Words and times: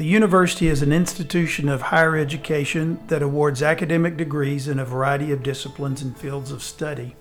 The 0.00 0.06
university 0.06 0.68
is 0.68 0.80
an 0.80 0.94
institution 0.94 1.68
of 1.68 1.82
higher 1.82 2.16
education 2.16 2.98
that 3.08 3.20
awards 3.20 3.62
academic 3.62 4.16
degrees 4.16 4.66
in 4.66 4.78
a 4.78 4.84
variety 4.86 5.30
of 5.30 5.42
disciplines 5.42 6.00
and 6.00 6.16
fields 6.16 6.50
of 6.50 6.62
study. 6.62 7.16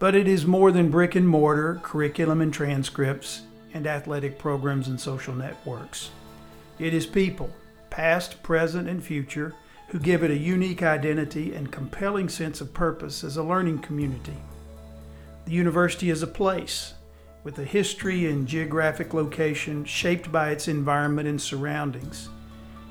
But 0.00 0.16
it 0.16 0.26
is 0.26 0.46
more 0.46 0.72
than 0.72 0.90
brick 0.90 1.14
and 1.14 1.28
mortar, 1.28 1.78
curriculum 1.84 2.40
and 2.40 2.52
transcripts, 2.52 3.42
and 3.72 3.86
athletic 3.86 4.36
programs 4.36 4.88
and 4.88 5.00
social 5.00 5.32
networks. 5.32 6.10
It 6.80 6.92
is 6.92 7.06
people, 7.06 7.50
past, 7.88 8.42
present, 8.42 8.88
and 8.88 9.00
future, 9.00 9.54
who 9.90 10.00
give 10.00 10.24
it 10.24 10.32
a 10.32 10.36
unique 10.36 10.82
identity 10.82 11.54
and 11.54 11.70
compelling 11.70 12.28
sense 12.28 12.60
of 12.60 12.74
purpose 12.74 13.22
as 13.22 13.36
a 13.36 13.44
learning 13.44 13.78
community. 13.78 14.38
The 15.44 15.52
university 15.52 16.10
is 16.10 16.24
a 16.24 16.26
place 16.26 16.94
with 17.44 17.58
a 17.58 17.64
history 17.64 18.26
and 18.26 18.46
geographic 18.46 19.14
location 19.14 19.84
shaped 19.84 20.32
by 20.32 20.50
its 20.50 20.68
environment 20.68 21.28
and 21.28 21.40
surroundings. 21.40 22.28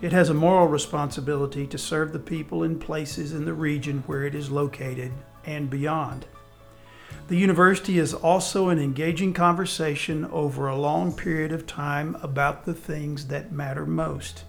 It 0.02 0.12
has 0.12 0.30
a 0.30 0.34
moral 0.34 0.68
responsibility 0.68 1.66
to 1.68 1.78
serve 1.78 2.14
the 2.14 2.20
people 2.20 2.64
and 2.64 2.80
places 2.80 3.34
in 3.34 3.46
the 3.46 3.54
region 3.54 4.04
where 4.08 4.24
it 4.24 4.36
is 4.36 4.52
located 4.52 5.12
and 5.46 5.70
beyond. 5.70 6.26
The 7.28 7.38
university 7.38 7.98
is 7.98 8.14
also 8.14 8.70
an 8.70 8.78
engaging 8.78 9.34
conversation 9.34 10.26
over 10.26 10.68
a 10.68 10.78
long 10.78 11.12
period 11.12 11.52
of 11.52 11.66
time 11.66 12.16
about 12.22 12.66
the 12.66 12.74
things 12.74 13.28
that 13.28 13.52
matter 13.52 13.86
most. 13.86 14.44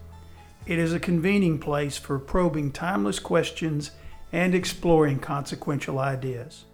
It 0.66 0.78
is 0.78 0.92
a 0.92 1.00
convening 1.00 1.58
place 1.58 1.96
for 1.96 2.18
probing 2.18 2.72
timeless 2.72 3.18
questions 3.18 3.92
and 4.32 4.54
exploring 4.54 5.20
consequential 5.20 5.98
ideas. 5.98 6.64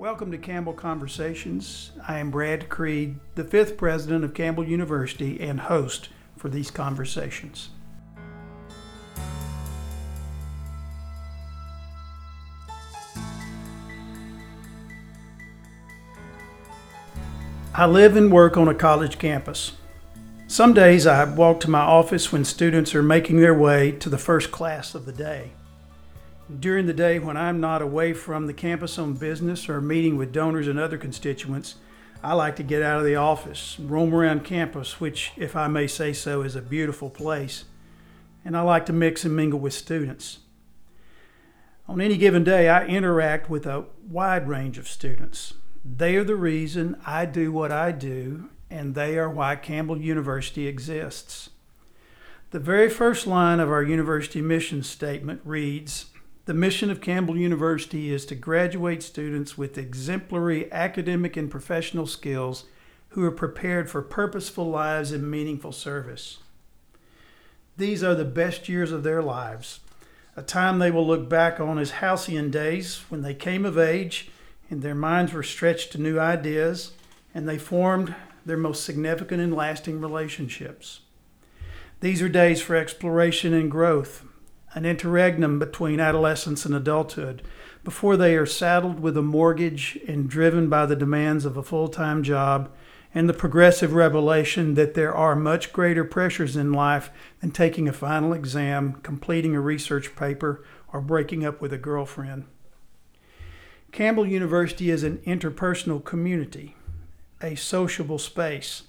Welcome 0.00 0.30
to 0.30 0.38
Campbell 0.38 0.72
Conversations. 0.72 1.90
I 2.08 2.20
am 2.20 2.30
Brad 2.30 2.70
Creed, 2.70 3.16
the 3.34 3.44
fifth 3.44 3.76
president 3.76 4.24
of 4.24 4.32
Campbell 4.32 4.64
University 4.64 5.38
and 5.38 5.60
host 5.60 6.08
for 6.38 6.48
these 6.48 6.70
conversations. 6.70 7.68
I 17.74 17.84
live 17.84 18.16
and 18.16 18.32
work 18.32 18.56
on 18.56 18.68
a 18.68 18.74
college 18.74 19.18
campus. 19.18 19.72
Some 20.46 20.72
days 20.72 21.06
I 21.06 21.22
walk 21.24 21.60
to 21.60 21.70
my 21.70 21.82
office 21.82 22.32
when 22.32 22.46
students 22.46 22.94
are 22.94 23.02
making 23.02 23.40
their 23.42 23.52
way 23.52 23.92
to 23.92 24.08
the 24.08 24.16
first 24.16 24.50
class 24.50 24.94
of 24.94 25.04
the 25.04 25.12
day. 25.12 25.50
During 26.58 26.86
the 26.86 26.94
day 26.94 27.18
when 27.18 27.36
I'm 27.36 27.60
not 27.60 27.80
away 27.80 28.12
from 28.12 28.46
the 28.46 28.54
campus 28.54 28.98
on 28.98 29.14
business 29.14 29.68
or 29.68 29.80
meeting 29.80 30.16
with 30.16 30.32
donors 30.32 30.66
and 30.66 30.78
other 30.78 30.98
constituents, 30.98 31.76
I 32.24 32.34
like 32.34 32.56
to 32.56 32.62
get 32.62 32.82
out 32.82 32.98
of 32.98 33.04
the 33.04 33.16
office, 33.16 33.78
roam 33.78 34.12
around 34.12 34.44
campus, 34.44 35.00
which, 35.00 35.32
if 35.36 35.54
I 35.54 35.68
may 35.68 35.86
say 35.86 36.12
so, 36.12 36.42
is 36.42 36.56
a 36.56 36.62
beautiful 36.62 37.08
place. 37.08 37.64
And 38.44 38.56
I 38.56 38.62
like 38.62 38.84
to 38.86 38.92
mix 38.92 39.24
and 39.24 39.36
mingle 39.36 39.60
with 39.60 39.74
students. 39.74 40.40
On 41.86 42.00
any 42.00 42.16
given 42.16 42.42
day, 42.42 42.68
I 42.68 42.86
interact 42.86 43.48
with 43.48 43.66
a 43.66 43.84
wide 44.08 44.48
range 44.48 44.76
of 44.76 44.88
students. 44.88 45.54
They 45.84 46.16
are 46.16 46.24
the 46.24 46.36
reason 46.36 46.96
I 47.06 47.26
do 47.26 47.52
what 47.52 47.70
I 47.70 47.92
do, 47.92 48.48
and 48.68 48.94
they 48.94 49.18
are 49.18 49.30
why 49.30 49.56
Campbell 49.56 49.98
University 49.98 50.66
exists. 50.66 51.50
The 52.50 52.58
very 52.58 52.90
first 52.90 53.26
line 53.26 53.60
of 53.60 53.70
our 53.70 53.82
university 53.82 54.42
mission 54.42 54.82
statement 54.82 55.40
reads 55.44 56.09
the 56.50 56.54
mission 56.54 56.90
of 56.90 57.00
Campbell 57.00 57.36
University 57.36 58.12
is 58.12 58.26
to 58.26 58.34
graduate 58.34 59.04
students 59.04 59.56
with 59.56 59.78
exemplary 59.78 60.66
academic 60.72 61.36
and 61.36 61.48
professional 61.48 62.08
skills 62.08 62.64
who 63.10 63.22
are 63.22 63.30
prepared 63.30 63.88
for 63.88 64.02
purposeful 64.02 64.68
lives 64.68 65.12
and 65.12 65.30
meaningful 65.30 65.70
service. 65.70 66.38
These 67.76 68.02
are 68.02 68.16
the 68.16 68.24
best 68.24 68.68
years 68.68 68.90
of 68.90 69.04
their 69.04 69.22
lives, 69.22 69.78
a 70.34 70.42
time 70.42 70.80
they 70.80 70.90
will 70.90 71.06
look 71.06 71.28
back 71.28 71.60
on 71.60 71.78
as 71.78 71.92
halcyon 71.92 72.50
days 72.50 73.04
when 73.10 73.22
they 73.22 73.32
came 73.32 73.64
of 73.64 73.78
age 73.78 74.28
and 74.68 74.82
their 74.82 74.92
minds 74.92 75.32
were 75.32 75.44
stretched 75.44 75.92
to 75.92 76.00
new 76.00 76.18
ideas 76.18 76.94
and 77.32 77.48
they 77.48 77.58
formed 77.58 78.12
their 78.44 78.56
most 78.56 78.82
significant 78.82 79.40
and 79.40 79.54
lasting 79.54 80.00
relationships. 80.00 80.98
These 82.00 82.20
are 82.20 82.28
days 82.28 82.60
for 82.60 82.74
exploration 82.74 83.54
and 83.54 83.70
growth, 83.70 84.24
an 84.74 84.84
interregnum 84.84 85.58
between 85.58 86.00
adolescence 86.00 86.64
and 86.64 86.74
adulthood 86.74 87.42
before 87.82 88.16
they 88.16 88.36
are 88.36 88.46
saddled 88.46 89.00
with 89.00 89.16
a 89.16 89.22
mortgage 89.22 89.98
and 90.06 90.28
driven 90.28 90.68
by 90.68 90.86
the 90.86 90.96
demands 90.96 91.44
of 91.44 91.56
a 91.56 91.62
full 91.62 91.88
time 91.88 92.22
job 92.22 92.70
and 93.12 93.28
the 93.28 93.34
progressive 93.34 93.92
revelation 93.92 94.74
that 94.74 94.94
there 94.94 95.14
are 95.14 95.34
much 95.34 95.72
greater 95.72 96.04
pressures 96.04 96.56
in 96.56 96.72
life 96.72 97.10
than 97.40 97.50
taking 97.50 97.88
a 97.88 97.92
final 97.92 98.32
exam, 98.32 98.94
completing 99.02 99.56
a 99.56 99.60
research 99.60 100.14
paper, 100.14 100.64
or 100.92 101.00
breaking 101.00 101.44
up 101.44 101.60
with 101.60 101.72
a 101.72 101.78
girlfriend. 101.78 102.44
Campbell 103.90 104.26
University 104.26 104.90
is 104.90 105.02
an 105.02 105.18
interpersonal 105.26 106.04
community, 106.04 106.76
a 107.42 107.56
sociable 107.56 108.18
space. 108.18 108.84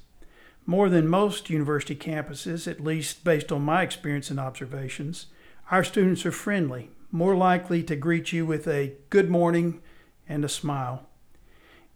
More 0.67 0.89
than 0.89 1.07
most 1.07 1.49
university 1.49 1.95
campuses, 1.95 2.69
at 2.69 2.83
least 2.83 3.23
based 3.23 3.51
on 3.51 3.63
my 3.63 3.81
experience 3.81 4.29
and 4.29 4.39
observations, 4.39 5.25
our 5.71 5.85
students 5.85 6.25
are 6.25 6.33
friendly, 6.33 6.91
more 7.11 7.33
likely 7.33 7.81
to 7.81 7.95
greet 7.95 8.33
you 8.33 8.45
with 8.45 8.67
a 8.67 8.93
good 9.09 9.29
morning 9.29 9.81
and 10.27 10.43
a 10.43 10.49
smile. 10.49 11.07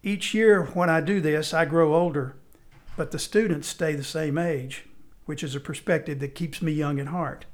Each 0.01 0.33
year 0.33 0.63
when 0.63 0.89
I 0.89 1.01
do 1.01 1.19
this, 1.19 1.53
I 1.53 1.65
grow 1.65 1.93
older, 1.93 2.37
but 2.95 3.11
the 3.11 3.19
students 3.19 3.67
stay 3.67 3.93
the 3.93 4.03
same 4.03 4.37
age, 4.37 4.85
which 5.25 5.43
is 5.43 5.55
a 5.55 5.59
perspective 5.59 6.19
that 6.19 6.35
keeps 6.35 6.61
me 6.61 6.71
young 6.71 7.01
at 7.01 7.07
heart. 7.07 7.45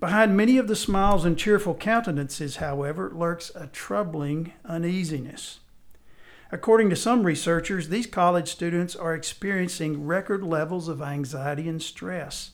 Behind 0.00 0.34
many 0.34 0.56
of 0.56 0.68
the 0.68 0.76
smiles 0.76 1.26
and 1.26 1.38
cheerful 1.38 1.74
countenances, 1.74 2.56
however, 2.56 3.12
lurks 3.14 3.52
a 3.54 3.66
troubling 3.66 4.54
uneasiness. 4.64 5.60
According 6.50 6.88
to 6.90 6.96
some 6.96 7.24
researchers, 7.24 7.90
these 7.90 8.06
college 8.06 8.48
students 8.48 8.96
are 8.96 9.14
experiencing 9.14 10.06
record 10.06 10.42
levels 10.42 10.88
of 10.88 11.02
anxiety 11.02 11.68
and 11.68 11.82
stress. 11.82 12.52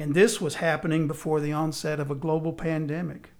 And 0.00 0.14
this 0.14 0.40
was 0.40 0.56
happening 0.56 1.06
before 1.06 1.40
the 1.40 1.52
onset 1.52 2.00
of 2.00 2.10
a 2.10 2.14
global 2.14 2.54
pandemic. 2.54 3.32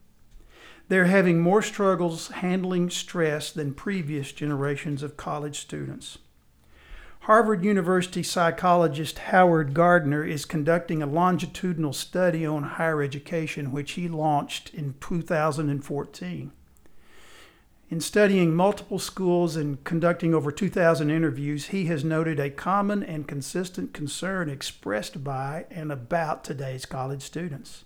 They're 0.88 1.06
having 1.06 1.40
more 1.40 1.62
struggles 1.62 2.28
handling 2.28 2.90
stress 2.90 3.50
than 3.50 3.72
previous 3.72 4.30
generations 4.32 5.02
of 5.02 5.16
college 5.16 5.58
students. 5.58 6.18
Harvard 7.20 7.64
University 7.64 8.22
psychologist 8.22 9.20
Howard 9.20 9.72
Gardner 9.72 10.22
is 10.24 10.44
conducting 10.44 11.02
a 11.02 11.06
longitudinal 11.06 11.94
study 11.94 12.44
on 12.44 12.62
higher 12.62 13.02
education, 13.02 13.72
which 13.72 13.92
he 13.92 14.06
launched 14.08 14.74
in 14.74 14.94
2014. 15.00 16.52
In 17.90 18.00
studying 18.00 18.54
multiple 18.54 19.00
schools 19.00 19.56
and 19.56 19.82
conducting 19.82 20.32
over 20.32 20.52
2,000 20.52 21.10
interviews, 21.10 21.66
he 21.66 21.86
has 21.86 22.04
noted 22.04 22.38
a 22.38 22.48
common 22.48 23.02
and 23.02 23.26
consistent 23.26 23.92
concern 23.92 24.48
expressed 24.48 25.24
by 25.24 25.66
and 25.72 25.90
about 25.90 26.44
today's 26.44 26.86
college 26.86 27.20
students. 27.20 27.84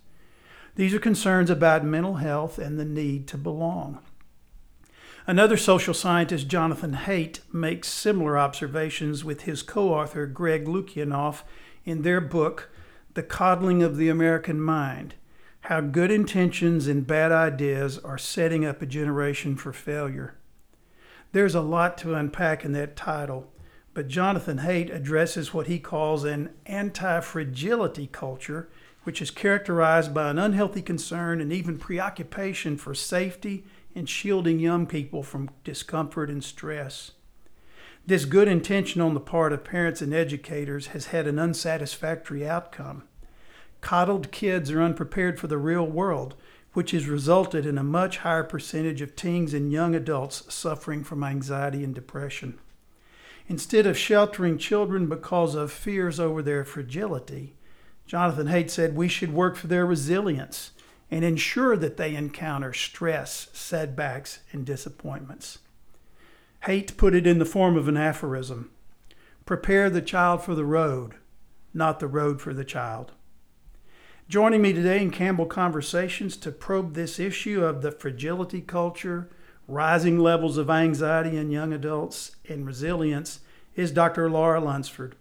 These 0.75 0.93
are 0.93 0.99
concerns 0.99 1.49
about 1.49 1.83
mental 1.83 2.15
health 2.15 2.59
and 2.59 2.79
the 2.79 2.85
need 2.85 3.27
to 3.29 3.37
belong. 3.37 3.97
Another 5.25 5.57
social 5.57 5.95
scientist, 5.95 6.47
Jonathan 6.47 6.93
Haidt, 6.93 7.39
makes 7.51 7.87
similar 7.87 8.37
observations 8.37 9.25
with 9.25 9.41
his 9.43 9.63
co 9.63 9.91
author, 9.91 10.27
Greg 10.27 10.65
Lukianoff, 10.65 11.41
in 11.83 12.03
their 12.03 12.21
book, 12.21 12.69
The 13.15 13.23
Coddling 13.23 13.81
of 13.81 13.97
the 13.97 14.09
American 14.09 14.61
Mind 14.61 15.15
how 15.65 15.81
good 15.81 16.11
intentions 16.11 16.85
and 16.85 17.07
bad 17.07 17.31
ideas 17.31 17.97
are 17.97 18.19
setting 18.19 18.63
up 18.63 18.83
a 18.83 18.85
generation 18.85 19.55
for 19.55 19.73
failure. 19.73 20.35
There's 21.31 21.55
a 21.55 21.61
lot 21.61 21.97
to 21.99 22.13
unpack 22.13 22.63
in 22.63 22.71
that 22.73 22.95
title, 22.95 23.51
but 23.95 24.07
Jonathan 24.07 24.59
Haidt 24.59 24.93
addresses 24.93 25.55
what 25.55 25.65
he 25.65 25.79
calls 25.79 26.23
an 26.23 26.51
anti 26.67 27.19
fragility 27.19 28.05
culture, 28.05 28.69
which 29.05 29.23
is 29.23 29.31
characterized 29.31 30.13
by 30.13 30.29
an 30.29 30.37
unhealthy 30.37 30.83
concern 30.83 31.41
and 31.41 31.51
even 31.51 31.79
preoccupation 31.79 32.77
for 32.77 32.93
safety 32.93 33.63
and 33.95 34.07
shielding 34.07 34.59
young 34.59 34.85
people 34.85 35.23
from 35.23 35.49
discomfort 35.63 36.29
and 36.29 36.43
stress. 36.43 37.13
This 38.05 38.25
good 38.25 38.47
intention 38.47 39.01
on 39.01 39.15
the 39.15 39.19
part 39.19 39.51
of 39.51 39.63
parents 39.63 39.99
and 39.99 40.13
educators 40.13 40.87
has 40.87 41.07
had 41.07 41.25
an 41.25 41.39
unsatisfactory 41.39 42.47
outcome. 42.47 43.05
Coddled 43.85 44.31
kids 44.31 44.71
are 44.71 44.81
unprepared 44.81 45.39
for 45.39 45.45
the 45.45 45.59
real 45.59 45.85
world, 45.85 46.33
which 46.73 46.89
has 46.89 47.07
resulted 47.07 47.67
in 47.67 47.77
a 47.77 47.83
much 47.83 48.17
higher 48.17 48.43
percentage 48.43 48.99
of 48.99 49.15
teens 49.15 49.53
and 49.53 49.71
young 49.71 49.93
adults 49.93 50.51
suffering 50.51 51.03
from 51.03 51.23
anxiety 51.23 51.83
and 51.83 51.93
depression. 51.93 52.57
Instead 53.47 53.85
of 53.85 53.95
sheltering 53.95 54.57
children 54.57 55.07
because 55.07 55.53
of 55.53 55.71
fears 55.71 56.19
over 56.19 56.41
their 56.41 56.65
fragility, 56.65 57.53
Jonathan 58.07 58.47
Haidt 58.47 58.71
said 58.71 58.95
we 58.95 59.07
should 59.07 59.31
work 59.31 59.55
for 59.55 59.67
their 59.67 59.85
resilience 59.85 60.71
and 61.11 61.23
ensure 61.23 61.77
that 61.77 61.97
they 61.97 62.15
encounter 62.15 62.73
stress, 62.73 63.49
setbacks, 63.53 64.39
and 64.51 64.65
disappointments. 64.65 65.59
Haidt 66.63 66.97
put 66.97 67.13
it 67.13 67.27
in 67.27 67.37
the 67.37 67.45
form 67.45 67.77
of 67.77 67.87
an 67.87 67.97
aphorism 67.97 68.71
Prepare 69.45 69.91
the 69.91 70.01
child 70.01 70.41
for 70.41 70.55
the 70.55 70.65
road, 70.65 71.17
not 71.71 71.99
the 71.99 72.07
road 72.07 72.41
for 72.41 72.51
the 72.51 72.65
child. 72.65 73.11
Joining 74.27 74.63
me 74.63 74.73
today 74.73 75.03
in 75.03 75.11
Campbell 75.11 75.45
Conversations 75.45 76.35
to 76.37 76.51
probe 76.51 76.95
this 76.95 77.19
issue 77.19 77.63
of 77.63 77.83
the 77.83 77.91
fragility 77.91 78.59
culture, 78.59 79.29
rising 79.67 80.17
levels 80.17 80.57
of 80.57 80.67
anxiety 80.67 81.37
in 81.37 81.51
young 81.51 81.71
adults, 81.71 82.35
and 82.49 82.65
resilience 82.65 83.41
is 83.75 83.91
Dr. 83.91 84.27
Laura 84.27 84.59
Lunsford. 84.59 85.15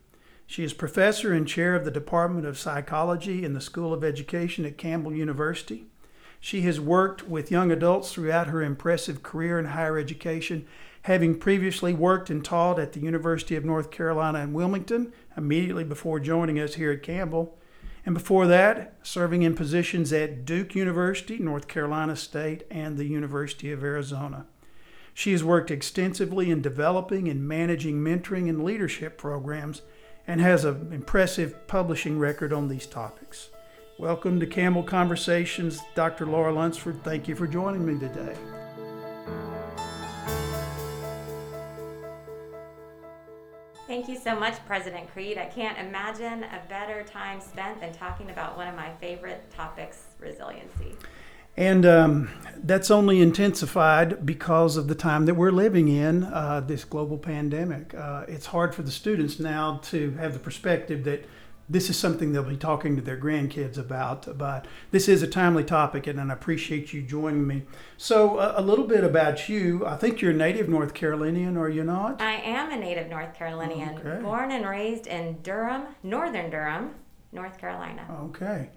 She 0.46 0.64
is 0.64 0.72
professor 0.72 1.34
and 1.34 1.46
chair 1.46 1.74
of 1.74 1.84
the 1.84 1.90
Department 1.90 2.46
of 2.46 2.58
Psychology 2.58 3.44
in 3.44 3.52
the 3.52 3.60
School 3.60 3.92
of 3.92 4.02
Education 4.02 4.64
at 4.64 4.78
Campbell 4.78 5.12
University. 5.12 5.84
She 6.40 6.62
has 6.62 6.80
worked 6.80 7.28
with 7.28 7.50
young 7.50 7.70
adults 7.70 8.10
throughout 8.10 8.46
her 8.46 8.62
impressive 8.62 9.22
career 9.22 9.58
in 9.58 9.66
higher 9.66 9.98
education, 9.98 10.66
having 11.02 11.38
previously 11.38 11.92
worked 11.92 12.30
and 12.30 12.42
taught 12.42 12.78
at 12.78 12.94
the 12.94 13.00
University 13.00 13.54
of 13.54 13.66
North 13.66 13.90
Carolina 13.90 14.38
in 14.38 14.54
Wilmington 14.54 15.12
immediately 15.36 15.84
before 15.84 16.20
joining 16.20 16.58
us 16.58 16.76
here 16.76 16.90
at 16.90 17.02
Campbell. 17.02 17.58
And 18.06 18.14
before 18.14 18.46
that, 18.46 18.98
serving 19.02 19.42
in 19.42 19.54
positions 19.54 20.12
at 20.12 20.44
Duke 20.44 20.74
University, 20.74 21.38
North 21.38 21.68
Carolina 21.68 22.16
State, 22.16 22.64
and 22.70 22.98
the 22.98 23.06
University 23.06 23.72
of 23.72 23.82
Arizona. 23.82 24.46
She 25.14 25.32
has 25.32 25.42
worked 25.42 25.70
extensively 25.70 26.50
in 26.50 26.60
developing 26.60 27.28
and 27.28 27.48
managing 27.48 28.00
mentoring 28.00 28.48
and 28.48 28.64
leadership 28.64 29.16
programs 29.16 29.82
and 30.26 30.40
has 30.40 30.64
an 30.64 30.92
impressive 30.92 31.66
publishing 31.66 32.18
record 32.18 32.52
on 32.52 32.68
these 32.68 32.86
topics. 32.86 33.48
Welcome 33.98 34.40
to 34.40 34.46
Campbell 34.46 34.82
Conversations, 34.82 35.80
Dr. 35.94 36.26
Laura 36.26 36.52
Lunsford. 36.52 37.04
Thank 37.04 37.28
you 37.28 37.36
for 37.36 37.46
joining 37.46 37.86
me 37.86 37.98
today. 37.98 38.34
Thank 43.86 44.08
you 44.08 44.18
so 44.18 44.34
much, 44.34 44.64
President 44.64 45.12
Creed. 45.12 45.36
I 45.36 45.44
can't 45.44 45.78
imagine 45.78 46.44
a 46.44 46.62
better 46.70 47.02
time 47.02 47.40
spent 47.40 47.80
than 47.80 47.92
talking 47.92 48.30
about 48.30 48.56
one 48.56 48.66
of 48.66 48.74
my 48.74 48.90
favorite 48.94 49.50
topics 49.50 50.04
resiliency. 50.18 50.96
And 51.56 51.84
um, 51.84 52.30
that's 52.64 52.90
only 52.90 53.20
intensified 53.20 54.24
because 54.24 54.78
of 54.78 54.88
the 54.88 54.94
time 54.94 55.26
that 55.26 55.34
we're 55.34 55.52
living 55.52 55.88
in, 55.88 56.24
uh, 56.24 56.60
this 56.66 56.84
global 56.84 57.18
pandemic. 57.18 57.94
Uh, 57.94 58.24
it's 58.26 58.46
hard 58.46 58.74
for 58.74 58.82
the 58.82 58.90
students 58.90 59.38
now 59.38 59.80
to 59.84 60.12
have 60.12 60.32
the 60.32 60.38
perspective 60.38 61.04
that 61.04 61.26
this 61.68 61.88
is 61.88 61.98
something 61.98 62.32
they'll 62.32 62.42
be 62.42 62.56
talking 62.56 62.96
to 62.96 63.02
their 63.02 63.16
grandkids 63.16 63.78
about. 63.78 64.36
But 64.36 64.66
this 64.90 65.08
is 65.08 65.22
a 65.22 65.26
timely 65.26 65.64
topic, 65.64 66.06
and, 66.06 66.20
I 66.20 66.32
appreciate 66.32 66.92
you 66.92 67.02
joining 67.02 67.46
me. 67.46 67.62
So, 67.96 68.38
uh, 68.38 68.54
a 68.56 68.62
little 68.62 68.86
bit 68.86 69.04
about 69.04 69.48
you. 69.48 69.86
I 69.86 69.96
think 69.96 70.20
you're 70.20 70.30
a 70.30 70.34
native 70.34 70.68
North 70.68 70.94
Carolinian, 70.94 71.56
are 71.56 71.68
you 71.68 71.84
not? 71.84 72.20
I 72.20 72.34
am 72.34 72.70
a 72.70 72.76
native 72.76 73.08
North 73.08 73.34
Carolinian, 73.34 73.98
okay. 73.98 74.22
born 74.22 74.52
and 74.52 74.66
raised 74.66 75.06
in 75.06 75.40
Durham, 75.42 75.84
northern 76.02 76.50
Durham, 76.50 76.94
North 77.32 77.58
Carolina. 77.58 78.06
Okay. 78.24 78.70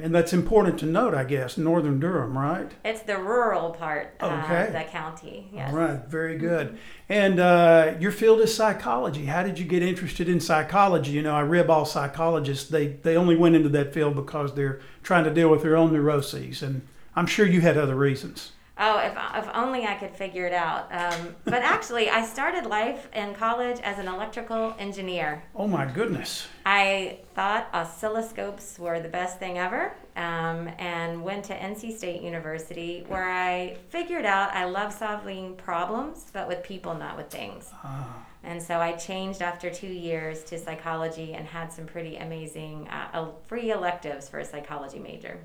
And 0.00 0.14
that's 0.14 0.32
important 0.32 0.78
to 0.80 0.86
note, 0.86 1.12
I 1.12 1.24
guess, 1.24 1.58
northern 1.58 1.98
Durham, 1.98 2.38
right? 2.38 2.70
It's 2.84 3.02
the 3.02 3.18
rural 3.18 3.70
part 3.70 4.14
uh, 4.20 4.42
okay. 4.44 4.66
of 4.68 4.72
the 4.72 4.84
county. 4.90 5.48
Yes. 5.52 5.72
All 5.72 5.78
right, 5.78 6.04
very 6.06 6.38
good. 6.38 6.78
And 7.08 7.40
uh, 7.40 7.94
your 7.98 8.12
field 8.12 8.40
is 8.40 8.54
psychology. 8.54 9.26
How 9.26 9.42
did 9.42 9.58
you 9.58 9.64
get 9.64 9.82
interested 9.82 10.28
in 10.28 10.40
psychology? 10.40 11.12
You 11.12 11.22
know, 11.22 11.34
I 11.34 11.40
rib 11.40 11.68
all 11.68 11.84
psychologists. 11.84 12.70
They 12.70 12.88
they 12.88 13.16
only 13.16 13.36
went 13.36 13.56
into 13.56 13.68
that 13.70 13.92
field 13.92 14.14
because 14.14 14.54
they're 14.54 14.80
trying 15.02 15.24
to 15.24 15.34
deal 15.34 15.48
with 15.48 15.62
their 15.62 15.76
own 15.76 15.92
neuroses, 15.92 16.62
and 16.62 16.86
I'm 17.16 17.26
sure 17.26 17.46
you 17.46 17.60
had 17.60 17.76
other 17.76 17.96
reasons. 17.96 18.52
Oh, 18.78 18.98
if, 18.98 19.12
if 19.34 19.50
only 19.54 19.86
I 19.86 19.94
could 19.94 20.10
figure 20.10 20.46
it 20.46 20.52
out. 20.52 20.92
Um, 20.92 21.34
but 21.44 21.62
actually, 21.62 22.08
I 22.10 22.24
started 22.24 22.66
life 22.66 23.08
in 23.12 23.34
college 23.34 23.80
as 23.82 23.98
an 23.98 24.06
electrical 24.06 24.74
engineer. 24.78 25.42
Oh, 25.54 25.66
my 25.66 25.84
goodness. 25.86 26.46
I 26.64 27.18
thought 27.34 27.72
oscilloscopes 27.72 28.78
were 28.78 29.00
the 29.00 29.08
best 29.08 29.38
thing 29.38 29.58
ever 29.58 29.94
um, 30.16 30.68
and 30.78 31.22
went 31.22 31.44
to 31.46 31.54
NC 31.54 31.96
State 31.96 32.22
University 32.22 33.04
where 33.08 33.30
I 33.30 33.76
figured 33.88 34.24
out 34.24 34.54
I 34.54 34.64
love 34.66 34.92
solving 34.92 35.56
problems, 35.56 36.26
but 36.32 36.46
with 36.46 36.62
people, 36.62 36.94
not 36.94 37.16
with 37.16 37.30
things. 37.30 37.70
Ah. 37.82 38.24
And 38.44 38.62
so 38.62 38.78
I 38.78 38.92
changed 38.92 39.42
after 39.42 39.70
two 39.70 39.88
years 39.88 40.44
to 40.44 40.58
psychology 40.58 41.34
and 41.34 41.46
had 41.46 41.72
some 41.72 41.86
pretty 41.86 42.16
amazing 42.16 42.88
uh, 42.88 43.30
free 43.46 43.70
electives 43.70 44.28
for 44.28 44.38
a 44.38 44.44
psychology 44.44 44.98
major. 44.98 45.38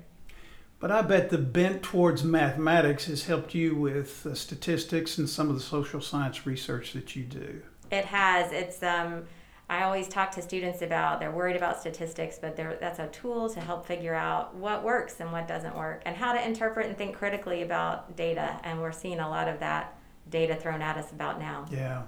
But 0.80 0.90
I 0.90 1.02
bet 1.02 1.30
the 1.30 1.38
bent 1.38 1.82
towards 1.82 2.22
mathematics 2.24 3.06
has 3.06 3.24
helped 3.24 3.54
you 3.54 3.74
with 3.74 4.22
the 4.22 4.36
statistics 4.36 5.16
and 5.16 5.28
some 5.28 5.48
of 5.48 5.54
the 5.54 5.62
social 5.62 6.00
science 6.00 6.46
research 6.46 6.92
that 6.92 7.16
you 7.16 7.24
do. 7.24 7.62
It 7.90 8.04
has. 8.04 8.52
It's 8.52 8.82
um, 8.82 9.24
I 9.70 9.84
always 9.84 10.08
talk 10.08 10.30
to 10.32 10.42
students 10.42 10.82
about 10.82 11.20
they're 11.20 11.30
worried 11.30 11.56
about 11.56 11.80
statistics, 11.80 12.38
but 12.38 12.56
that's 12.56 12.98
a 12.98 13.06
tool 13.08 13.48
to 13.48 13.60
help 13.60 13.86
figure 13.86 14.14
out 14.14 14.54
what 14.54 14.84
works 14.84 15.20
and 15.20 15.32
what 15.32 15.48
doesn't 15.48 15.74
work, 15.74 16.02
and 16.04 16.14
how 16.16 16.34
to 16.34 16.46
interpret 16.46 16.86
and 16.86 16.98
think 16.98 17.16
critically 17.16 17.62
about 17.62 18.14
data. 18.14 18.60
And 18.62 18.80
we're 18.80 18.92
seeing 18.92 19.20
a 19.20 19.28
lot 19.28 19.48
of 19.48 19.60
that 19.60 19.96
data 20.28 20.54
thrown 20.54 20.82
at 20.82 20.98
us 20.98 21.12
about 21.12 21.38
now. 21.38 21.66
Yeah. 21.70 22.02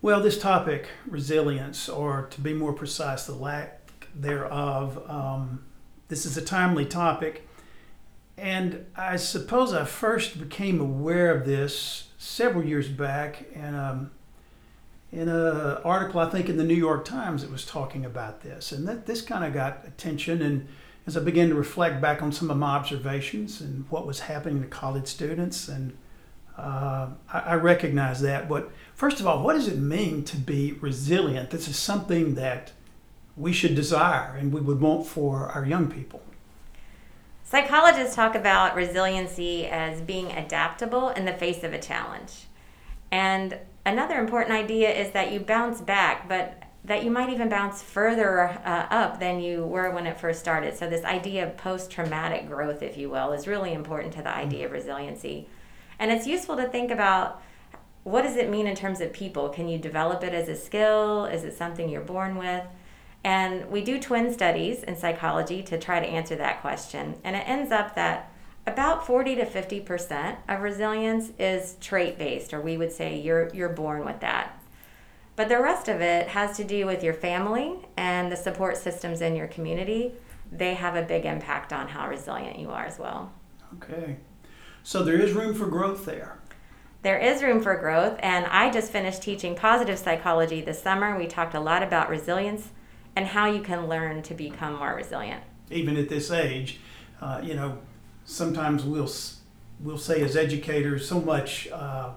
Well, 0.00 0.22
this 0.22 0.38
topic, 0.38 0.88
resilience, 1.06 1.88
or 1.88 2.28
to 2.30 2.40
be 2.40 2.54
more 2.54 2.72
precise, 2.72 3.26
the 3.26 3.34
lack 3.34 3.92
thereof. 4.14 5.02
Um, 5.10 5.64
this 6.08 6.26
is 6.26 6.36
a 6.36 6.42
timely 6.42 6.86
topic. 6.86 7.46
And 8.36 8.86
I 8.96 9.16
suppose 9.16 9.72
I 9.72 9.84
first 9.84 10.38
became 10.38 10.80
aware 10.80 11.34
of 11.34 11.44
this 11.44 12.08
several 12.18 12.64
years 12.64 12.88
back 12.88 13.44
in, 13.52 13.74
um, 13.74 14.10
in 15.10 15.28
an 15.28 15.78
article, 15.84 16.20
I 16.20 16.30
think, 16.30 16.48
in 16.48 16.56
the 16.56 16.64
New 16.64 16.74
York 16.74 17.04
Times 17.04 17.42
that 17.42 17.50
was 17.50 17.66
talking 17.66 18.04
about 18.04 18.42
this. 18.42 18.70
And 18.70 18.86
that, 18.86 19.06
this 19.06 19.22
kind 19.22 19.44
of 19.44 19.52
got 19.52 19.84
attention. 19.86 20.40
And 20.40 20.68
as 21.06 21.16
I 21.16 21.20
began 21.20 21.48
to 21.48 21.54
reflect 21.54 22.00
back 22.00 22.22
on 22.22 22.30
some 22.30 22.50
of 22.50 22.56
my 22.56 22.76
observations 22.76 23.60
and 23.60 23.84
what 23.90 24.06
was 24.06 24.20
happening 24.20 24.62
to 24.62 24.68
college 24.68 25.08
students, 25.08 25.68
and 25.68 25.96
uh, 26.56 27.08
I, 27.32 27.38
I 27.40 27.54
recognize 27.54 28.20
that. 28.20 28.48
But 28.48 28.70
first 28.94 29.18
of 29.18 29.26
all, 29.26 29.42
what 29.42 29.54
does 29.54 29.68
it 29.68 29.78
mean 29.78 30.24
to 30.24 30.36
be 30.36 30.72
resilient? 30.72 31.50
This 31.50 31.66
is 31.66 31.76
something 31.76 32.34
that 32.36 32.72
we 33.38 33.52
should 33.52 33.74
desire 33.74 34.36
and 34.36 34.52
we 34.52 34.60
would 34.60 34.80
want 34.80 35.06
for 35.06 35.46
our 35.48 35.64
young 35.64 35.90
people. 35.90 36.22
Psychologists 37.44 38.14
talk 38.14 38.34
about 38.34 38.74
resiliency 38.74 39.66
as 39.66 40.02
being 40.02 40.30
adaptable 40.32 41.08
in 41.10 41.24
the 41.24 41.32
face 41.32 41.64
of 41.64 41.72
a 41.72 41.78
challenge. 41.78 42.46
And 43.10 43.56
another 43.86 44.18
important 44.18 44.52
idea 44.52 44.90
is 44.90 45.12
that 45.12 45.32
you 45.32 45.40
bounce 45.40 45.80
back, 45.80 46.28
but 46.28 46.62
that 46.84 47.04
you 47.04 47.10
might 47.10 47.30
even 47.30 47.48
bounce 47.48 47.82
further 47.82 48.48
uh, 48.64 48.86
up 48.90 49.18
than 49.18 49.40
you 49.40 49.64
were 49.64 49.90
when 49.90 50.06
it 50.06 50.18
first 50.20 50.40
started. 50.40 50.76
So, 50.76 50.88
this 50.88 51.04
idea 51.04 51.46
of 51.46 51.56
post 51.56 51.90
traumatic 51.90 52.48
growth, 52.48 52.82
if 52.82 52.96
you 52.96 53.10
will, 53.10 53.32
is 53.32 53.46
really 53.46 53.72
important 53.72 54.12
to 54.14 54.22
the 54.22 54.34
idea 54.34 54.66
of 54.66 54.72
resiliency. 54.72 55.48
And 55.98 56.10
it's 56.10 56.26
useful 56.26 56.56
to 56.56 56.68
think 56.68 56.90
about 56.90 57.42
what 58.04 58.22
does 58.22 58.36
it 58.36 58.48
mean 58.48 58.66
in 58.66 58.76
terms 58.76 59.00
of 59.00 59.12
people? 59.12 59.48
Can 59.48 59.68
you 59.68 59.78
develop 59.78 60.22
it 60.22 60.32
as 60.32 60.48
a 60.48 60.56
skill? 60.56 61.26
Is 61.26 61.44
it 61.44 61.56
something 61.56 61.88
you're 61.88 62.00
born 62.00 62.36
with? 62.36 62.64
And 63.24 63.70
we 63.70 63.82
do 63.82 64.00
twin 64.00 64.32
studies 64.32 64.82
in 64.82 64.96
psychology 64.96 65.62
to 65.64 65.78
try 65.78 66.00
to 66.00 66.06
answer 66.06 66.36
that 66.36 66.60
question. 66.60 67.16
And 67.24 67.36
it 67.36 67.48
ends 67.48 67.72
up 67.72 67.94
that 67.94 68.32
about 68.66 69.06
40 69.06 69.36
to 69.36 69.46
50% 69.46 70.36
of 70.48 70.60
resilience 70.60 71.32
is 71.38 71.76
trait 71.80 72.18
based, 72.18 72.52
or 72.52 72.60
we 72.60 72.76
would 72.76 72.92
say 72.92 73.18
you're, 73.18 73.52
you're 73.54 73.70
born 73.70 74.04
with 74.04 74.20
that. 74.20 74.62
But 75.36 75.48
the 75.48 75.60
rest 75.60 75.88
of 75.88 76.00
it 76.00 76.28
has 76.28 76.56
to 76.56 76.64
do 76.64 76.84
with 76.84 77.02
your 77.02 77.14
family 77.14 77.76
and 77.96 78.30
the 78.30 78.36
support 78.36 78.76
systems 78.76 79.20
in 79.20 79.36
your 79.36 79.46
community. 79.46 80.12
They 80.50 80.74
have 80.74 80.96
a 80.96 81.02
big 81.02 81.24
impact 81.24 81.72
on 81.72 81.88
how 81.88 82.08
resilient 82.08 82.58
you 82.58 82.70
are 82.70 82.84
as 82.84 82.98
well. 82.98 83.32
Okay. 83.74 84.16
So 84.82 85.02
there 85.02 85.20
is 85.20 85.32
room 85.32 85.54
for 85.54 85.66
growth 85.66 86.04
there. 86.04 86.38
There 87.02 87.18
is 87.18 87.42
room 87.42 87.60
for 87.60 87.76
growth, 87.76 88.18
and 88.20 88.46
I 88.46 88.70
just 88.70 88.90
finished 88.90 89.22
teaching 89.22 89.54
positive 89.54 89.98
psychology 89.98 90.60
this 90.60 90.82
summer. 90.82 91.16
We 91.16 91.28
talked 91.28 91.54
a 91.54 91.60
lot 91.60 91.82
about 91.82 92.10
resilience 92.10 92.70
and 93.18 93.26
how 93.26 93.46
you 93.46 93.60
can 93.60 93.88
learn 93.88 94.22
to 94.22 94.32
become 94.32 94.76
more 94.76 94.94
resilient. 94.94 95.42
Even 95.72 95.96
at 95.96 96.08
this 96.08 96.30
age, 96.30 96.78
uh, 97.20 97.40
you 97.42 97.52
know, 97.52 97.76
sometimes 98.24 98.84
we'll 98.84 99.10
we'll 99.80 99.98
say 99.98 100.22
as 100.22 100.36
educators 100.36 101.08
so 101.08 101.20
much 101.20 101.66
uh, 101.72 102.10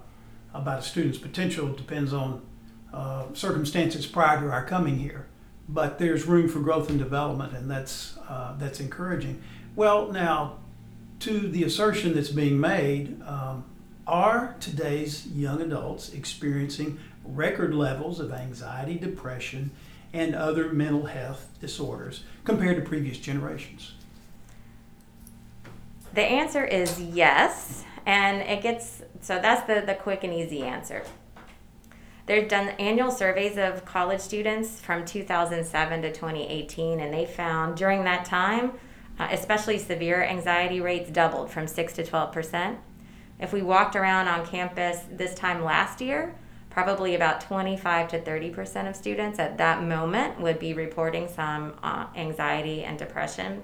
about 0.54 0.78
a 0.78 0.82
student's 0.82 1.18
potential 1.18 1.72
depends 1.72 2.12
on 2.12 2.40
uh, 2.94 3.24
circumstances 3.32 4.06
prior 4.06 4.40
to 4.42 4.48
our 4.48 4.64
coming 4.64 4.96
here. 4.96 5.26
But 5.68 5.98
there's 5.98 6.24
room 6.24 6.48
for 6.48 6.60
growth 6.60 6.88
and 6.88 7.00
development, 7.00 7.52
and 7.52 7.68
that's 7.68 8.16
uh, 8.28 8.54
that's 8.56 8.78
encouraging. 8.78 9.42
Well, 9.74 10.12
now 10.12 10.58
to 11.20 11.48
the 11.48 11.64
assertion 11.64 12.14
that's 12.14 12.30
being 12.30 12.60
made. 12.60 13.20
Um, 13.26 13.64
are 14.04 14.56
today's 14.58 15.28
young 15.28 15.62
adults 15.62 16.12
experiencing 16.12 16.98
record 17.24 17.72
levels 17.72 18.18
of 18.18 18.32
anxiety, 18.32 18.96
depression, 18.96 19.70
and 20.12 20.34
other 20.34 20.72
mental 20.72 21.06
health 21.06 21.48
disorders 21.60 22.24
compared 22.44 22.76
to 22.76 22.82
previous 22.82 23.18
generations? 23.18 23.92
The 26.14 26.22
answer 26.22 26.64
is 26.64 27.00
yes, 27.00 27.84
and 28.04 28.42
it 28.42 28.62
gets 28.62 29.02
so 29.20 29.38
that's 29.40 29.66
the, 29.66 29.84
the 29.86 29.94
quick 29.94 30.24
and 30.24 30.34
easy 30.34 30.62
answer. 30.62 31.04
They've 32.26 32.48
done 32.48 32.68
annual 32.70 33.10
surveys 33.10 33.56
of 33.56 33.84
college 33.84 34.20
students 34.20 34.80
from 34.80 35.04
2007 35.04 36.02
to 36.02 36.12
2018, 36.12 37.00
and 37.00 37.12
they 37.12 37.26
found 37.26 37.76
during 37.76 38.04
that 38.04 38.24
time, 38.24 38.72
uh, 39.18 39.28
especially 39.30 39.78
severe 39.78 40.22
anxiety 40.22 40.80
rates 40.80 41.10
doubled 41.10 41.50
from 41.50 41.66
6 41.66 41.92
to 41.94 42.04
12 42.04 42.32
percent. 42.32 42.78
If 43.40 43.52
we 43.52 43.62
walked 43.62 43.96
around 43.96 44.28
on 44.28 44.46
campus 44.46 45.00
this 45.10 45.34
time 45.34 45.64
last 45.64 46.00
year, 46.00 46.34
probably 46.72 47.14
about 47.14 47.40
25 47.42 48.08
to 48.08 48.20
30 48.20 48.50
percent 48.50 48.88
of 48.88 48.96
students 48.96 49.38
at 49.38 49.58
that 49.58 49.82
moment 49.82 50.40
would 50.40 50.58
be 50.58 50.72
reporting 50.72 51.28
some 51.28 51.74
uh, 51.82 52.06
anxiety 52.16 52.82
and 52.82 52.98
depression. 52.98 53.62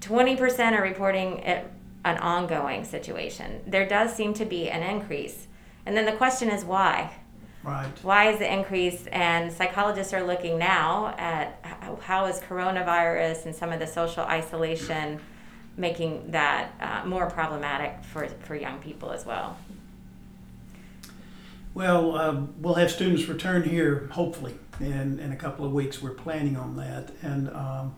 20 0.00 0.36
percent 0.36 0.76
are 0.76 0.82
reporting 0.82 1.38
it, 1.38 1.66
an 2.04 2.18
ongoing 2.18 2.84
situation. 2.84 3.62
There 3.66 3.88
does 3.88 4.14
seem 4.14 4.34
to 4.34 4.44
be 4.44 4.68
an 4.68 4.82
increase. 4.82 5.48
And 5.86 5.96
then 5.96 6.04
the 6.04 6.12
question 6.12 6.50
is 6.50 6.64
why? 6.64 7.12
Right. 7.62 7.90
Why 8.02 8.30
is 8.30 8.38
the 8.38 8.52
increase? 8.52 9.06
And 9.08 9.52
psychologists 9.52 10.12
are 10.14 10.22
looking 10.22 10.58
now 10.58 11.14
at 11.18 11.64
how 12.00 12.26
is 12.26 12.38
coronavirus 12.40 13.46
and 13.46 13.54
some 13.54 13.72
of 13.72 13.80
the 13.80 13.86
social 13.86 14.24
isolation 14.24 15.20
making 15.76 16.30
that 16.30 16.72
uh, 16.80 17.06
more 17.06 17.28
problematic 17.30 18.02
for, 18.04 18.28
for 18.28 18.54
young 18.54 18.78
people 18.78 19.10
as 19.10 19.24
well. 19.24 19.56
Well, 21.72 22.16
um, 22.16 22.54
we'll 22.58 22.74
have 22.74 22.90
students 22.90 23.26
return 23.26 23.62
here 23.62 24.08
hopefully 24.12 24.58
in, 24.80 25.20
in 25.20 25.32
a 25.32 25.36
couple 25.36 25.64
of 25.64 25.72
weeks. 25.72 26.02
We're 26.02 26.10
planning 26.10 26.56
on 26.56 26.76
that. 26.76 27.12
And 27.22 27.48
um, 27.50 27.94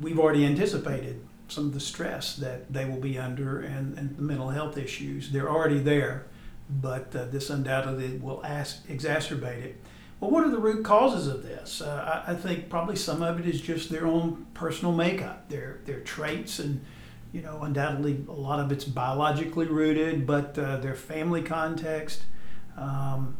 we've 0.00 0.18
already 0.18 0.44
anticipated 0.46 1.20
some 1.48 1.66
of 1.66 1.74
the 1.74 1.80
stress 1.80 2.36
that 2.36 2.72
they 2.72 2.84
will 2.84 3.00
be 3.00 3.18
under 3.18 3.60
and, 3.60 3.98
and 3.98 4.16
the 4.16 4.22
mental 4.22 4.50
health 4.50 4.78
issues. 4.78 5.32
They're 5.32 5.50
already 5.50 5.80
there, 5.80 6.26
but 6.68 7.14
uh, 7.14 7.24
this 7.24 7.50
undoubtedly 7.50 8.18
will 8.18 8.44
ask, 8.44 8.86
exacerbate 8.86 9.64
it. 9.64 9.80
Well, 10.20 10.30
what 10.30 10.44
are 10.44 10.50
the 10.50 10.58
root 10.58 10.84
causes 10.84 11.26
of 11.26 11.42
this? 11.42 11.80
Uh, 11.80 12.22
I, 12.26 12.32
I, 12.32 12.34
think 12.36 12.68
probably 12.68 12.94
some 12.94 13.22
of 13.22 13.40
it 13.40 13.46
is 13.46 13.60
just 13.60 13.88
their 13.88 14.06
own 14.06 14.46
personal 14.52 14.92
makeup, 14.92 15.48
their 15.48 15.80
their 15.86 16.00
traits, 16.00 16.58
and 16.58 16.84
you 17.32 17.40
know, 17.40 17.62
undoubtedly 17.62 18.22
a 18.28 18.32
lot 18.32 18.60
of 18.60 18.70
it's 18.70 18.84
biologically 18.84 19.66
rooted, 19.66 20.26
but 20.26 20.58
uh, 20.58 20.76
their 20.76 20.94
family 20.94 21.42
context. 21.42 22.24
Um, 22.80 23.36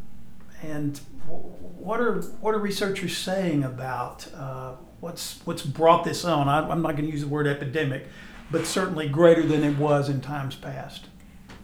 and 0.61 0.99
what 1.27 1.99
are 1.99 2.21
what 2.39 2.53
are 2.53 2.59
researchers 2.59 3.17
saying 3.17 3.63
about 3.63 4.27
uh, 4.35 4.73
what's 4.99 5.41
what's 5.45 5.63
brought 5.63 6.03
this 6.03 6.23
on? 6.23 6.47
I, 6.47 6.59
I'm 6.69 6.81
not 6.81 6.91
going 6.91 7.05
to 7.05 7.11
use 7.11 7.21
the 7.21 7.27
word 7.27 7.47
epidemic, 7.47 8.07
but 8.51 8.65
certainly 8.65 9.09
greater 9.09 9.43
than 9.43 9.63
it 9.63 9.77
was 9.77 10.07
in 10.07 10.21
times 10.21 10.55
past. 10.55 11.07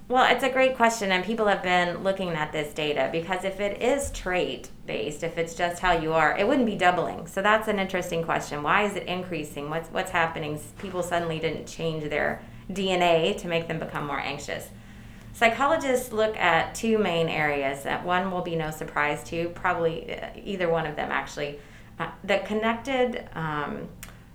Well, 0.09 0.33
it's 0.33 0.43
a 0.43 0.49
great 0.49 0.77
question, 0.77 1.11
and 1.11 1.23
people 1.23 1.47
have 1.47 1.61
been 1.61 2.01
looking 2.01 2.29
at 2.29 2.53
this 2.53 2.73
data 2.73 3.09
because 3.11 3.43
if 3.43 3.59
it 3.59 3.81
is 3.81 4.09
trait 4.11 4.71
based, 4.85 5.21
if 5.21 5.37
it's 5.37 5.53
just 5.53 5.81
how 5.81 5.97
you 5.97 6.13
are, 6.13 6.35
it 6.37 6.47
wouldn't 6.47 6.65
be 6.65 6.77
doubling. 6.77 7.27
So 7.27 7.41
that's 7.41 7.67
an 7.67 7.77
interesting 7.77 8.23
question. 8.23 8.63
Why 8.63 8.83
is 8.83 8.95
it 8.95 9.03
increasing? 9.03 9.69
What's 9.69 9.89
what's 9.89 10.11
happening? 10.11 10.59
People 10.79 11.03
suddenly 11.03 11.39
didn't 11.39 11.67
change 11.67 12.09
their 12.09 12.41
DNA 12.71 13.37
to 13.37 13.47
make 13.47 13.67
them 13.67 13.79
become 13.79 14.07
more 14.07 14.19
anxious. 14.19 14.69
Psychologists 15.37 16.11
look 16.11 16.35
at 16.35 16.73
two 16.73 16.97
main 16.97 17.29
areas. 17.29 17.83
That 17.83 18.03
one 18.03 18.31
will 18.31 18.41
be 18.41 18.55
no 18.55 18.71
surprise 18.71 19.23
to 19.25 19.49
probably 19.49 20.11
uh, 20.11 20.29
either 20.43 20.67
one 20.67 20.87
of 20.87 20.95
them 20.95 21.11
actually. 21.11 21.59
Uh, 21.99 22.09
the 22.23 22.39
connected, 22.39 23.23
um, 23.35 23.87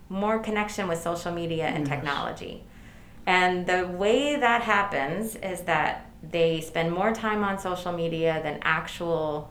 more 0.08 0.38
connection 0.38 0.86
with 0.86 1.02
social 1.02 1.32
media 1.32 1.66
and 1.66 1.80
yes. 1.80 1.88
technology. 1.88 2.62
And 3.26 3.66
the 3.66 3.88
way 3.88 4.36
that 4.36 4.62
happens 4.62 5.34
is 5.34 5.62
that 5.62 6.08
they 6.22 6.60
spend 6.60 6.92
more 6.92 7.12
time 7.12 7.42
on 7.42 7.58
social 7.58 7.90
media 7.90 8.38
than 8.44 8.60
actual 8.62 9.50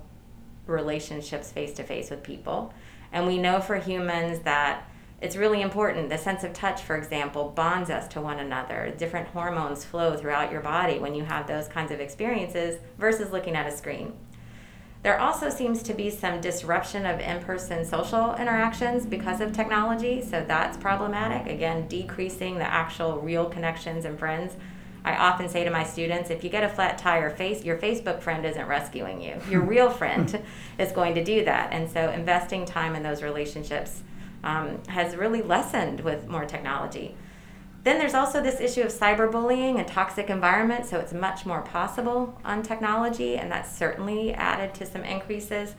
relationships 0.68 1.52
face 1.52 1.74
to 1.74 1.84
face 1.84 2.10
with 2.10 2.24
people. 2.24 2.74
And 3.12 3.28
we 3.28 3.38
know 3.38 3.60
for 3.60 3.76
humans 3.76 4.40
that 4.44 4.90
it's 5.22 5.36
really 5.36 5.62
important. 5.62 6.10
The 6.10 6.18
sense 6.18 6.44
of 6.44 6.52
touch, 6.52 6.82
for 6.82 6.98
example, 6.98 7.50
bonds 7.56 7.92
us 7.92 8.08
to 8.10 8.22
one 8.22 8.40
another. 8.40 8.94
Different 8.98 9.28
hormones 9.28 9.86
flow 9.86 10.18
throughout 10.18 10.52
your 10.52 10.62
body 10.62 10.98
when 10.98 11.14
you 11.14 11.24
have 11.24 11.46
those 11.46 11.68
kinds 11.68 11.92
of 11.92 12.00
experiences 12.00 12.80
versus 12.98 13.32
looking 13.32 13.56
at 13.56 13.72
a 13.72 13.72
screen. 13.72 14.14
There 15.04 15.20
also 15.20 15.50
seems 15.50 15.84
to 15.84 15.94
be 15.94 16.10
some 16.10 16.42
disruption 16.42 17.06
of 17.06 17.20
in 17.20 17.42
person 17.44 17.86
social 17.86 18.36
interactions 18.36 19.06
because 19.06 19.42
of 19.42 19.54
technology, 19.54 20.24
so 20.24 20.44
that's 20.48 20.78
problematic. 20.78 21.52
Again, 21.52 21.88
decreasing 21.88 22.58
the 22.58 22.72
actual 22.72 23.20
real 23.20 23.46
connections 23.46 24.06
and 24.06 24.18
friends. 24.18 24.56
I 25.04 25.16
often 25.16 25.50
say 25.50 25.64
to 25.64 25.72
my 25.72 25.84
students, 25.84 26.30
if 26.30 26.44
you 26.44 26.52
get 26.52 26.64
a 26.64 26.70
flat 26.70 27.00
tire, 27.00 27.32
face 27.32 27.64
your 27.64 27.78
Facebook 27.78 28.22
friend 28.22 28.46
isn't 28.46 28.68
rescuing 28.68 29.22
you. 29.22 29.42
Your 29.50 29.62
real 29.62 29.90
friend 29.90 30.44
is 30.80 30.92
going 30.92 31.16
to 31.16 31.24
do 31.24 31.46
that. 31.46 31.74
And 31.74 31.90
so 31.90 32.12
investing 32.12 32.66
time 32.66 32.96
in 32.96 33.02
those 33.02 33.24
relationships 33.24 34.04
um, 34.44 34.84
has 34.88 35.16
really 35.16 35.42
lessened 35.42 36.02
with 36.02 36.28
more 36.28 36.46
technology. 36.46 37.16
Then 37.84 37.98
there's 37.98 38.14
also 38.14 38.42
this 38.42 38.60
issue 38.60 38.82
of 38.82 38.92
cyberbullying 38.92 39.80
and 39.80 39.88
toxic 39.88 40.30
environment, 40.30 40.86
so 40.86 41.00
it's 41.00 41.14
much 41.14 41.46
more 41.46 41.62
possible 41.62 42.40
on 42.46 42.62
technology, 42.62 43.38
and 43.38 43.52
that's 43.52 43.76
certainly 43.76 44.34
added 44.34 44.76
to 44.76 44.86
some 44.86 45.04
increases. 45.04 45.74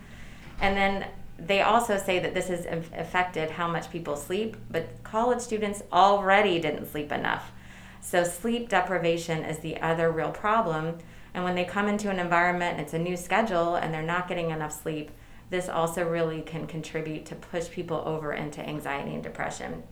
And 0.61 0.77
then 0.77 1.07
they 1.39 1.63
also 1.63 1.97
say 1.97 2.19
that 2.19 2.35
this 2.35 2.49
has 2.49 2.67
affected 2.93 3.51
how 3.51 3.69
much 3.69 3.91
people 3.91 4.17
sleep, 4.17 4.57
but 4.71 5.03
college 5.05 5.41
students 5.41 5.83
already 5.93 6.59
didn't 6.61 6.91
sleep 6.91 7.13
enough. 7.13 7.53
So 8.01 8.25
sleep 8.25 8.69
deprivation 8.69 9.45
is 9.45 9.59
the 9.59 9.81
other 9.81 10.11
real 10.11 10.33
problem. 10.33 10.99
And 11.35 11.45
when 11.45 11.55
they 11.55 11.65
come 11.65 11.89
into 11.89 12.11
an 12.11 12.19
environment, 12.19 12.81
it's 12.81 12.95
a 12.95 12.99
new 12.99 13.17
schedule, 13.17 13.77
and 13.77 13.95
they're 13.95 14.03
not 14.03 14.29
getting 14.29 14.51
enough 14.51 14.83
sleep, 14.83 15.11
this 15.53 15.69
also 15.69 16.09
really 16.09 16.41
can 16.41 16.67
contribute 16.67 17.27
to 17.27 17.35
push 17.35 17.69
people 17.69 18.03
over 18.07 18.33
into 18.33 18.67
anxiety 18.67 19.13
and 19.13 19.23
depression. 19.23 19.83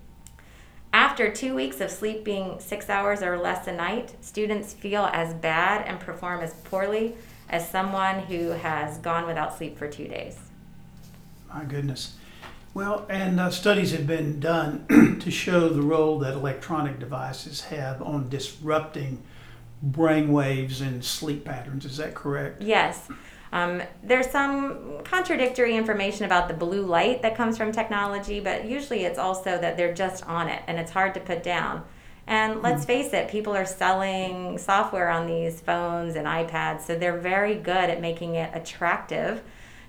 After 0.91 1.31
two 1.31 1.55
weeks 1.55 1.83
of 1.83 1.91
sleeping 1.91 2.59
six 2.59 2.89
hours 2.89 3.23
or 3.23 3.39
less 3.39 3.67
a 3.69 3.73
night, 3.73 4.17
students 4.25 4.73
feel 4.73 5.05
as 5.13 5.35
bad 5.35 5.87
and 5.87 6.01
perform 6.01 6.41
as 6.41 6.55
poorly 6.55 7.15
as 7.51 7.69
someone 7.69 8.21
who 8.21 8.49
has 8.49 8.97
gone 8.99 9.27
without 9.27 9.55
sleep 9.57 9.77
for 9.77 9.87
two 9.87 10.09
days. 10.09 10.39
My 11.53 11.65
goodness. 11.65 12.17
Well, 12.73 13.05
and 13.11 13.39
uh, 13.39 13.51
studies 13.51 13.93
have 13.93 14.07
been 14.07 14.41
done 14.41 15.19
to 15.21 15.31
show 15.31 15.69
the 15.69 15.83
role 15.83 16.19
that 16.21 16.33
electronic 16.33 16.99
devices 16.99 17.63
have 17.65 18.01
on 18.01 18.31
disrupting 18.31 19.23
brain 19.83 20.33
waves 20.33 20.81
and 20.81 21.05
sleep 21.05 21.45
patterns. 21.45 21.85
Is 21.85 21.99
that 21.99 22.15
correct? 22.15 22.63
Yes. 22.63 23.09
Um, 23.53 23.83
there's 24.03 24.31
some 24.31 25.03
contradictory 25.05 25.77
information 25.77 26.25
about 26.25 26.49
the 26.49 26.55
blue 26.55 26.87
light 26.87 27.23
that 27.23 27.35
comes 27.35 27.57
from 27.57 27.73
technology, 27.73 28.41
but 28.41 28.65
usually 28.65 29.05
it's 29.05 29.19
also 29.19 29.59
that 29.59 29.77
they're 29.77 29.95
just 29.95 30.25
on 30.27 30.49
it 30.49 30.63
and 30.67 30.79
it's 30.79 30.93
hard 30.93 31.15
to 31.15 31.21
put 31.21 31.43
down. 31.43 31.85
And 32.27 32.63
let's 32.63 32.83
hmm. 32.83 32.87
face 32.87 33.13
it, 33.13 33.29
people 33.29 33.55
are 33.57 33.67
selling 33.67 34.57
software 34.59 35.11
on 35.11 35.27
these 35.27 35.61
phones 35.61 36.15
and 36.15 36.27
iPads, 36.27 36.83
so 36.83 36.97
they're 36.97 37.19
very 37.19 37.57
good 37.57 37.91
at 37.91 38.01
making 38.01 38.37
it 38.37 38.51
attractive 38.55 39.43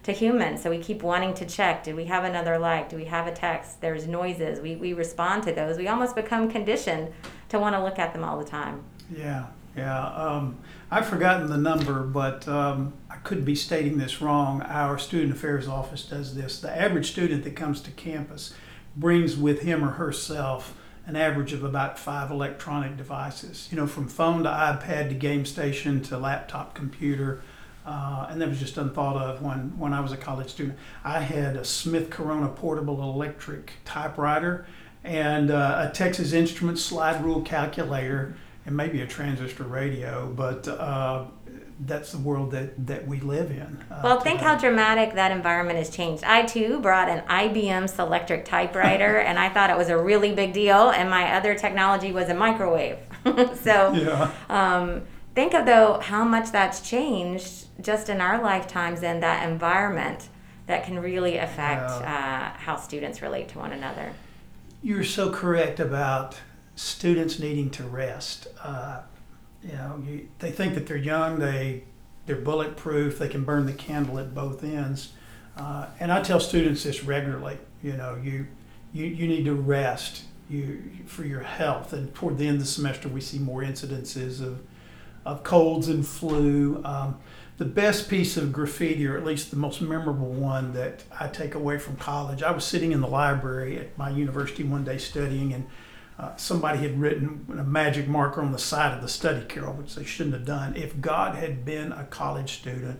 to 0.03 0.11
humans. 0.11 0.63
So 0.63 0.71
we 0.71 0.79
keep 0.79 1.03
wanting 1.03 1.35
to 1.35 1.45
check 1.45 1.83
do 1.83 1.95
we 1.95 2.05
have 2.05 2.23
another 2.23 2.57
like? 2.57 2.89
Do 2.89 2.95
we 2.95 3.05
have 3.05 3.27
a 3.27 3.31
text? 3.31 3.81
There's 3.81 4.07
noises. 4.07 4.59
We, 4.59 4.75
we 4.75 4.93
respond 4.93 5.43
to 5.43 5.51
those. 5.51 5.77
We 5.77 5.87
almost 5.87 6.15
become 6.15 6.49
conditioned 6.49 7.13
to 7.49 7.59
want 7.59 7.75
to 7.75 7.83
look 7.83 7.99
at 7.99 8.13
them 8.13 8.23
all 8.23 8.39
the 8.39 8.45
time. 8.45 8.83
Yeah, 9.15 9.47
yeah. 9.75 10.07
Um, 10.07 10.57
I've 10.89 11.05
forgotten 11.05 11.47
the 11.47 11.57
number, 11.57 12.03
but 12.03 12.47
um, 12.47 12.93
I 13.09 13.15
could 13.17 13.45
be 13.45 13.55
stating 13.55 13.97
this 13.97 14.21
wrong. 14.21 14.61
Our 14.63 14.97
student 14.97 15.31
affairs 15.31 15.67
office 15.67 16.03
does 16.03 16.35
this. 16.35 16.59
The 16.59 16.75
average 16.75 17.11
student 17.11 17.43
that 17.45 17.55
comes 17.55 17.81
to 17.81 17.91
campus 17.91 18.53
brings 18.95 19.37
with 19.37 19.61
him 19.61 19.83
or 19.83 19.91
herself 19.91 20.75
an 21.05 21.15
average 21.15 21.53
of 21.53 21.63
about 21.63 21.97
five 21.97 22.29
electronic 22.29 22.97
devices, 22.97 23.67
you 23.71 23.77
know, 23.77 23.87
from 23.87 24.07
phone 24.07 24.43
to 24.43 24.49
iPad 24.49 25.09
to 25.09 25.15
game 25.15 25.45
station 25.45 26.01
to 26.03 26.17
laptop 26.17 26.75
computer. 26.75 27.41
Uh, 27.85 28.27
and 28.29 28.39
that 28.39 28.47
was 28.47 28.59
just 28.59 28.77
unthought 28.77 29.15
of 29.15 29.41
when, 29.41 29.77
when 29.79 29.93
I 29.93 30.01
was 30.01 30.11
a 30.11 30.17
college 30.17 30.49
student. 30.49 30.77
I 31.03 31.21
had 31.21 31.55
a 31.55 31.65
Smith 31.65 32.09
Corona 32.11 32.47
portable 32.47 33.01
electric 33.01 33.73
typewriter 33.85 34.67
and 35.03 35.49
uh, 35.49 35.87
a 35.89 35.91
Texas 35.91 36.33
Instruments 36.33 36.83
slide 36.83 37.23
rule 37.23 37.41
calculator 37.41 38.35
and 38.65 38.75
maybe 38.75 39.01
a 39.01 39.07
transistor 39.07 39.63
radio, 39.63 40.31
but 40.35 40.67
uh, 40.67 41.25
that's 41.85 42.11
the 42.11 42.17
world 42.17 42.51
that, 42.51 42.87
that 42.87 43.07
we 43.07 43.19
live 43.19 43.49
in. 43.49 43.83
Uh, 43.89 44.01
well, 44.03 44.19
think 44.19 44.39
how 44.39 44.55
dramatic 44.55 45.15
that 45.15 45.31
environment 45.31 45.77
has 45.77 45.89
changed. 45.89 46.23
I 46.23 46.43
too 46.43 46.79
brought 46.79 47.09
an 47.09 47.25
IBM 47.27 47.91
Selectric 47.91 48.45
typewriter, 48.45 49.17
and 49.27 49.39
I 49.39 49.49
thought 49.49 49.69
it 49.69 49.77
was 49.77 49.89
a 49.89 49.97
really 49.97 50.33
big 50.33 50.53
deal, 50.53 50.89
and 50.89 51.09
my 51.09 51.33
other 51.33 51.55
technology 51.55 52.11
was 52.11 52.29
a 52.29 52.33
microwave. 52.33 52.97
so, 53.61 53.93
yeah. 53.93 54.31
um, 54.49 55.03
think 55.33 55.53
of 55.53 55.65
though 55.65 55.99
how 56.01 56.23
much 56.23 56.51
that's 56.51 56.87
changed 56.87 57.67
just 57.81 58.09
in 58.09 58.21
our 58.21 58.41
lifetimes 58.41 59.01
and 59.01 59.23
that 59.23 59.47
environment 59.47 60.29
that 60.67 60.85
can 60.85 60.99
really 60.99 61.37
affect 61.37 61.89
yeah. 61.89 62.53
uh, 62.55 62.59
how 62.59 62.77
students 62.77 63.21
relate 63.21 63.49
to 63.49 63.59
one 63.59 63.71
another. 63.71 64.13
You're 64.83 65.03
so 65.03 65.31
correct 65.31 65.79
about 65.79 66.39
students 66.81 67.37
needing 67.37 67.69
to 67.69 67.83
rest. 67.83 68.47
Uh, 68.63 69.01
you 69.63 69.73
know, 69.73 70.03
you, 70.05 70.27
they 70.39 70.51
think 70.51 70.73
that 70.73 70.87
they're 70.87 70.97
young, 70.97 71.39
they 71.39 71.83
they're 72.25 72.35
bulletproof. 72.35 73.19
They 73.19 73.27
can 73.27 73.43
burn 73.43 73.65
the 73.65 73.73
candle 73.73 74.19
at 74.19 74.33
both 74.33 74.63
ends. 74.63 75.13
Uh, 75.57 75.87
and 75.99 76.11
I 76.11 76.21
tell 76.21 76.39
students 76.39 76.83
this 76.83 77.03
regularly. 77.03 77.57
You 77.83 77.93
know, 77.93 78.19
you 78.21 78.47
you, 78.93 79.05
you 79.05 79.27
need 79.27 79.45
to 79.45 79.53
rest 79.53 80.23
you 80.49 80.83
for 81.05 81.23
your 81.23 81.41
health. 81.41 81.93
And 81.93 82.13
toward 82.15 82.37
the 82.37 82.47
end 82.47 82.55
of 82.55 82.61
the 82.61 82.67
semester, 82.67 83.07
we 83.07 83.21
see 83.21 83.39
more 83.39 83.61
incidences 83.61 84.41
of 84.41 84.61
of 85.23 85.43
colds 85.43 85.87
and 85.87 86.05
flu. 86.05 86.81
Um, 86.83 87.19
the 87.57 87.65
best 87.65 88.09
piece 88.09 88.37
of 88.37 88.51
graffiti, 88.51 89.05
or 89.05 89.17
at 89.17 89.23
least 89.23 89.51
the 89.51 89.57
most 89.57 89.81
memorable 89.81 90.31
one 90.31 90.73
that 90.73 91.03
I 91.19 91.27
take 91.27 91.53
away 91.53 91.77
from 91.77 91.95
college, 91.97 92.41
I 92.41 92.49
was 92.49 92.63
sitting 92.63 92.91
in 92.91 93.01
the 93.01 93.07
library 93.07 93.77
at 93.77 93.95
my 93.99 94.09
university 94.09 94.63
one 94.63 94.83
day 94.83 94.97
studying, 94.97 95.53
and 95.53 95.67
uh, 96.21 96.35
somebody 96.35 96.77
had 96.77 96.99
written 96.99 97.47
a 97.57 97.63
magic 97.63 98.07
marker 98.07 98.41
on 98.41 98.51
the 98.51 98.59
side 98.59 98.93
of 98.95 99.01
the 99.01 99.09
study 99.09 99.43
carrel, 99.47 99.73
which 99.73 99.95
they 99.95 100.03
shouldn't 100.03 100.35
have 100.35 100.45
done. 100.45 100.75
If 100.75 101.01
God 101.01 101.35
had 101.35 101.65
been 101.65 101.91
a 101.91 102.03
college 102.03 102.59
student, 102.59 102.99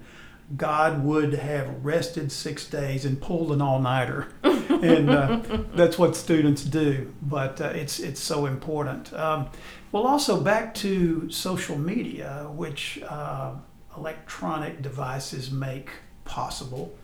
God 0.57 1.03
would 1.03 1.35
have 1.35 1.85
rested 1.85 2.31
six 2.31 2.65
days 2.65 3.05
and 3.05 3.21
pulled 3.21 3.51
an 3.51 3.61
all-nighter, 3.61 4.27
and 4.43 5.09
uh, 5.11 5.39
that's 5.75 5.99
what 5.99 6.15
students 6.15 6.63
do. 6.63 7.13
But 7.21 7.61
uh, 7.61 7.65
it's 7.75 7.99
it's 7.99 8.19
so 8.19 8.47
important. 8.47 9.13
Um, 9.13 9.49
well, 9.91 10.07
also 10.07 10.41
back 10.41 10.73
to 10.75 11.29
social 11.29 11.77
media, 11.77 12.49
which 12.51 13.01
uh, 13.07 13.53
electronic 13.95 14.81
devices 14.81 15.51
make 15.51 15.91
possible. 16.25 16.97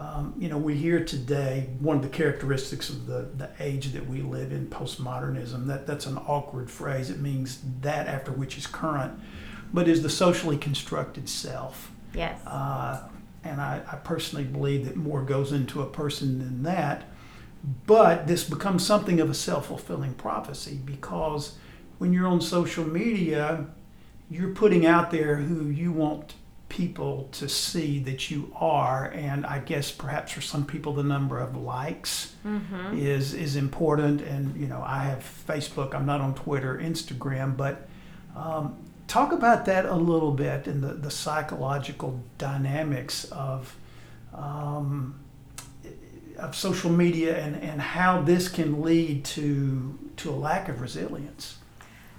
Um, 0.00 0.32
you 0.38 0.48
know, 0.48 0.56
we 0.56 0.76
hear 0.76 1.04
today 1.04 1.68
one 1.78 1.96
of 1.96 2.02
the 2.02 2.08
characteristics 2.08 2.88
of 2.88 3.06
the, 3.06 3.28
the 3.36 3.50
age 3.60 3.92
that 3.92 4.08
we 4.08 4.22
live 4.22 4.50
in, 4.50 4.66
postmodernism. 4.68 5.66
That 5.66 5.86
that's 5.86 6.06
an 6.06 6.16
awkward 6.16 6.70
phrase. 6.70 7.10
It 7.10 7.20
means 7.20 7.60
that 7.82 8.06
after 8.06 8.32
which 8.32 8.56
is 8.56 8.66
current, 8.66 9.20
but 9.74 9.88
is 9.88 10.02
the 10.02 10.08
socially 10.08 10.56
constructed 10.56 11.28
self. 11.28 11.92
Yes. 12.14 12.40
Uh, 12.46 13.08
and 13.44 13.60
I, 13.60 13.82
I 13.92 13.96
personally 13.96 14.44
believe 14.44 14.86
that 14.86 14.96
more 14.96 15.22
goes 15.22 15.52
into 15.52 15.82
a 15.82 15.86
person 15.86 16.38
than 16.38 16.62
that. 16.62 17.04
But 17.86 18.26
this 18.26 18.44
becomes 18.44 18.86
something 18.86 19.20
of 19.20 19.28
a 19.28 19.34
self 19.34 19.66
fulfilling 19.66 20.14
prophecy 20.14 20.80
because 20.82 21.56
when 21.98 22.14
you're 22.14 22.26
on 22.26 22.40
social 22.40 22.86
media, 22.86 23.66
you're 24.30 24.54
putting 24.54 24.86
out 24.86 25.10
there 25.10 25.36
who 25.36 25.68
you 25.68 25.92
want 25.92 26.32
people 26.70 27.28
to 27.32 27.48
see 27.48 27.98
that 27.98 28.30
you 28.30 28.50
are 28.56 29.10
and 29.14 29.44
i 29.44 29.58
guess 29.58 29.90
perhaps 29.90 30.32
for 30.32 30.40
some 30.40 30.64
people 30.64 30.94
the 30.94 31.02
number 31.02 31.38
of 31.38 31.54
likes 31.54 32.34
mm-hmm. 32.46 32.96
is 32.96 33.34
is 33.34 33.56
important 33.56 34.22
and 34.22 34.56
you 34.56 34.66
know 34.66 34.82
i 34.86 35.02
have 35.02 35.18
facebook 35.46 35.94
i'm 35.94 36.06
not 36.06 36.20
on 36.20 36.34
twitter 36.34 36.78
instagram 36.78 37.54
but 37.56 37.88
um, 38.36 38.78
talk 39.08 39.32
about 39.32 39.66
that 39.66 39.84
a 39.84 39.94
little 39.94 40.30
bit 40.30 40.66
and 40.68 40.82
the, 40.82 40.94
the 40.94 41.10
psychological 41.10 42.22
dynamics 42.38 43.24
of 43.32 43.76
um, 44.32 45.18
of 46.38 46.54
social 46.56 46.90
media 46.90 47.36
and, 47.36 47.56
and 47.56 47.80
how 47.80 48.22
this 48.22 48.48
can 48.48 48.80
lead 48.80 49.24
to 49.24 49.98
to 50.16 50.30
a 50.30 50.36
lack 50.36 50.68
of 50.68 50.80
resilience 50.80 51.58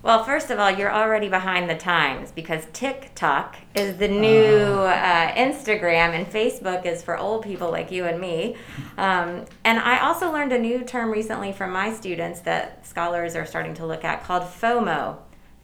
well, 0.03 0.23
first 0.23 0.49
of 0.49 0.57
all, 0.57 0.71
you're 0.71 0.91
already 0.91 1.29
behind 1.29 1.69
the 1.69 1.75
times 1.75 2.31
because 2.31 2.65
TikTok 2.73 3.55
is 3.75 3.97
the 3.97 4.07
new 4.07 4.45
oh. 4.45 4.85
uh, 4.85 5.31
Instagram 5.33 6.13
and 6.13 6.25
Facebook 6.25 6.85
is 6.85 7.03
for 7.03 7.17
old 7.17 7.43
people 7.43 7.69
like 7.69 7.91
you 7.91 8.05
and 8.05 8.19
me. 8.19 8.55
Um, 8.97 9.45
and 9.63 9.79
I 9.79 9.99
also 9.99 10.31
learned 10.31 10.53
a 10.53 10.59
new 10.59 10.83
term 10.83 11.11
recently 11.11 11.51
from 11.51 11.71
my 11.71 11.93
students 11.93 12.39
that 12.41 12.85
scholars 12.85 13.35
are 13.35 13.45
starting 13.45 13.75
to 13.75 13.85
look 13.85 14.03
at 14.03 14.23
called 14.23 14.43
FOMO 14.43 15.17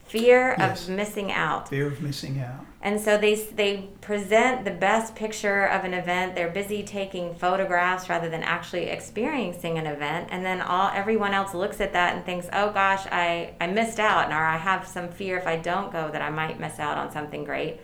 fear 0.06 0.56
yes. 0.58 0.88
of 0.88 0.96
missing 0.96 1.32
out. 1.32 1.70
Fear 1.70 1.88
of 1.88 2.01
missing 2.01 2.39
out. 2.39 2.67
And 2.80 3.02
so 3.02 3.18
they 3.18 3.36
they 3.36 3.90
present 4.02 4.64
the 4.64 4.72
best 4.72 5.16
picture 5.16 5.66
of 5.66 5.84
an 5.84 5.94
event. 5.94 6.36
They're 6.36 6.50
busy 6.50 6.84
taking 6.84 7.34
photographs 7.34 8.08
rather 8.08 8.30
than 8.30 8.44
actually 8.44 8.86
experiencing 8.86 9.78
an 9.80 9.88
event. 9.88 10.30
And 10.32 10.46
then 10.46 10.62
all 10.62 10.92
everyone 10.94 11.34
else 11.34 11.54
looks 11.54 11.82
at 11.82 11.94
that 11.94 12.16
and 12.16 12.24
thinks, 12.24 12.48
"Oh 12.54 12.72
gosh, 12.72 13.08
I 13.12 13.54
I 13.60 13.68
missed 13.68 14.00
out," 14.00 14.32
or 14.32 14.36
I 14.36 14.58
have 14.58 14.88
some 14.88 15.10
fear 15.10 15.38
if 15.38 15.48
I 15.48 15.58
don't 15.58 15.92
go 15.92 16.10
that 16.12 16.22
I 16.22 16.30
might 16.30 16.60
miss 16.60 16.80
out 16.80 16.98
on 16.98 17.12
something 17.12 17.44
great. 17.44 17.80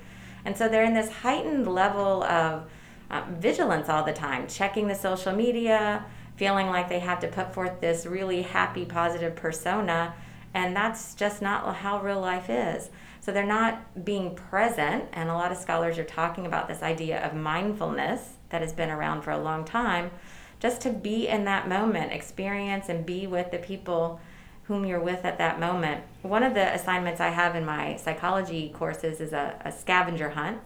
And 0.46 0.56
so 0.56 0.70
they're 0.70 0.84
in 0.86 0.94
this 0.94 1.12
heightened 1.12 1.68
level 1.68 2.24
of 2.24 2.70
uh, 3.10 3.24
vigilance 3.40 3.90
all 3.90 4.04
the 4.04 4.14
time, 4.14 4.48
checking 4.48 4.88
the 4.88 4.96
social 4.96 5.34
media, 5.34 6.06
feeling 6.36 6.68
like 6.68 6.90
they 6.90 7.00
have 7.00 7.20
to 7.22 7.28
put 7.28 7.54
forth 7.54 7.82
this 7.82 8.06
really 8.06 8.44
happy, 8.44 8.86
positive 8.86 9.36
persona 9.36 10.14
and 10.54 10.76
that's 10.76 11.16
just 11.16 11.42
not 11.42 11.76
how 11.76 12.02
real 12.02 12.22
life 12.22 12.50
is. 12.50 12.90
So 13.24 13.32
they're 13.32 13.46
not 13.46 14.04
being 14.04 14.36
present. 14.36 15.06
And 15.14 15.30
a 15.30 15.34
lot 15.34 15.54
of 15.54 15.58
scholars 15.58 15.98
are 15.98 16.04
talking 16.04 16.46
about 16.46 16.68
this 16.68 16.84
idea 16.84 17.26
of 17.26 17.34
mindfulness 17.34 18.34
that 18.50 18.62
has 18.62 18.74
been 18.74 18.90
around 18.90 19.22
for 19.22 19.32
a 19.32 19.42
long 19.42 19.64
time, 19.64 20.12
just 20.60 20.82
to 20.82 20.90
be 20.90 21.30
in 21.30 21.46
that 21.46 21.70
moment, 21.70 22.12
experience 22.12 22.90
and 22.90 23.06
be 23.06 23.26
with 23.26 23.50
the 23.52 23.60
people 23.60 24.20
whom 24.64 24.86
you're 24.86 25.00
with 25.00 25.24
at 25.24 25.38
that 25.38 25.58
moment. 25.58 26.04
One 26.22 26.44
of 26.44 26.54
the 26.54 26.74
assignments 26.74 27.22
I 27.22 27.30
have 27.30 27.56
in 27.56 27.66
my 27.66 27.96
psychology 27.96 28.74
courses 28.76 29.22
is 29.22 29.32
a, 29.32 29.58
a 29.64 29.72
scavenger 29.72 30.32
hunt. 30.32 30.60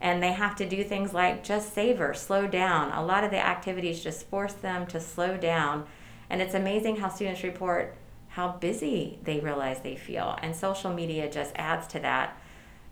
And 0.00 0.22
they 0.22 0.32
have 0.32 0.54
to 0.56 0.68
do 0.68 0.84
things 0.84 1.12
like 1.12 1.42
just 1.42 1.74
savor, 1.74 2.14
slow 2.14 2.46
down. 2.46 2.92
A 2.92 3.04
lot 3.04 3.24
of 3.24 3.32
the 3.32 3.44
activities 3.44 4.04
just 4.04 4.28
force 4.28 4.52
them 4.52 4.86
to 4.86 5.00
slow 5.00 5.36
down. 5.36 5.84
And 6.30 6.40
it's 6.40 6.54
amazing 6.54 6.98
how 6.98 7.08
students 7.08 7.42
report 7.42 7.96
how 8.38 8.52
busy 8.60 9.18
they 9.24 9.40
realize 9.40 9.80
they 9.80 9.96
feel. 9.96 10.38
And 10.42 10.54
social 10.54 10.94
media 10.94 11.28
just 11.28 11.52
adds 11.56 11.88
to 11.88 11.98
that. 11.98 12.40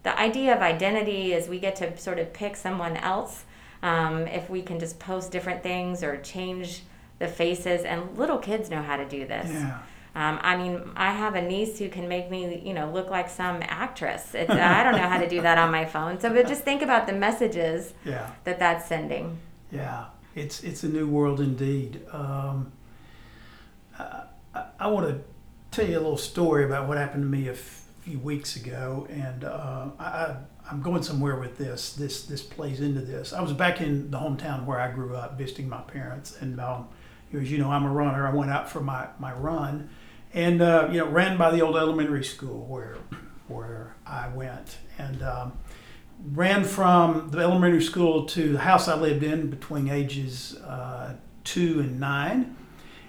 The 0.03 0.19
idea 0.19 0.53
of 0.57 0.61
identity 0.61 1.33
is 1.33 1.49
we 1.49 1.61
get 1.61 1.77
to 1.77 1.97
sort 1.99 2.19
of 2.19 2.33
pick 2.33 2.57
someone 2.57 2.97
else 2.97 3.45
um, 3.81 4.27
if 4.27 4.51
we 4.51 4.61
can 4.61 4.81
just 4.81 4.99
post 4.99 5.31
different 5.31 5.63
things 5.63 6.03
or 6.03 6.17
change 6.17 6.83
the 7.21 7.29
faces. 7.29 7.85
And 7.85 8.19
little 8.19 8.39
kids 8.39 8.71
know 8.71 8.83
how 8.83 8.97
to 8.97 9.09
do 9.09 9.25
this. 9.25 9.49
Yeah. 9.53 9.79
Um, 10.17 10.41
I 10.43 10.57
mean, 10.57 10.91
I 10.97 11.13
have 11.13 11.37
a 11.37 11.43
niece 11.43 11.79
who 11.79 11.89
can 11.91 12.09
make 12.09 12.29
me, 12.29 12.61
you 12.67 12.75
know, 12.75 12.91
look 12.91 13.09
like 13.09 13.29
some 13.31 13.63
actress. 13.63 14.35
It's, 14.35 14.51
I 14.51 14.83
don't 14.83 14.97
know 14.97 15.09
how 15.09 15.19
to 15.19 15.29
do 15.29 15.43
that 15.43 15.59
on 15.59 15.71
my 15.71 15.85
phone. 15.85 16.19
So, 16.19 16.33
but 16.33 16.49
just 16.49 16.65
think 16.65 16.83
about 16.83 17.07
the 17.07 17.13
messages 17.13 17.95
yeah. 18.05 18.33
that 18.43 18.59
that's 18.59 18.89
sending. 18.89 19.39
Yeah, 19.71 20.07
it's 20.35 20.65
it's 20.65 20.83
a 20.83 20.89
new 20.89 21.07
world 21.07 21.39
indeed. 21.39 22.01
Um, 22.11 22.73
I, 23.97 24.65
I 24.81 24.87
want 24.89 25.07
to 25.09 25.36
tell 25.77 25.87
you 25.87 25.99
a 25.99 26.01
little 26.01 26.17
story 26.17 26.65
about 26.65 26.89
what 26.89 26.97
happened 26.97 27.23
to 27.23 27.29
me 27.29 27.49
a 27.49 27.55
few 27.55 28.19
weeks 28.19 28.57
ago, 28.57 29.07
and 29.11 29.45
uh, 29.45 29.89
I, 29.99 30.37
I'm 30.71 30.81
going 30.81 31.03
somewhere 31.03 31.37
with 31.37 31.59
this. 31.59 31.93
This 31.93 32.25
this 32.25 32.43
plays 32.43 32.81
into 32.81 33.03
this. 33.03 33.35
I 33.35 33.43
was 33.43 33.53
back 33.53 33.83
in 33.83 34.11
the 34.11 34.17
hometown 34.17 34.65
where 34.65 34.81
I 34.81 34.91
grew 34.91 35.15
up, 35.15 35.37
visiting 35.37 35.69
my 35.69 35.83
parents, 35.83 36.39
and 36.41 36.59
um, 36.61 36.89
as 37.35 37.53
you 37.53 37.59
know, 37.59 37.71
I'm 37.71 37.85
a 37.85 37.93
runner. 37.93 38.27
I 38.27 38.33
went 38.33 38.51
out 38.51 38.71
for 38.71 38.81
my 38.81 39.09
my 39.19 39.35
run, 39.35 39.91
and 40.33 40.63
uh, 40.63 40.89
you 40.91 40.99
know, 40.99 41.09
ran 41.09 41.37
by 41.37 41.51
the 41.51 41.61
old 41.61 41.77
elementary 41.77 42.25
school 42.25 42.65
where 42.65 42.97
where 43.47 43.97
I 44.07 44.29
went, 44.29 44.79
and. 44.99 45.23
Um, 45.23 45.59
ran 46.33 46.65
from 46.65 47.29
the 47.29 47.41
elementary 47.41 47.83
school 47.83 48.25
to 48.25 48.55
the 48.55 48.59
house 48.61 48.89
I 48.89 48.97
lived 48.97 49.23
in 49.23 49.51
between 49.51 49.91
ages 49.91 50.57
uh, 50.65 51.13
two 51.45 51.79
and 51.81 52.01
nine. 52.01 52.57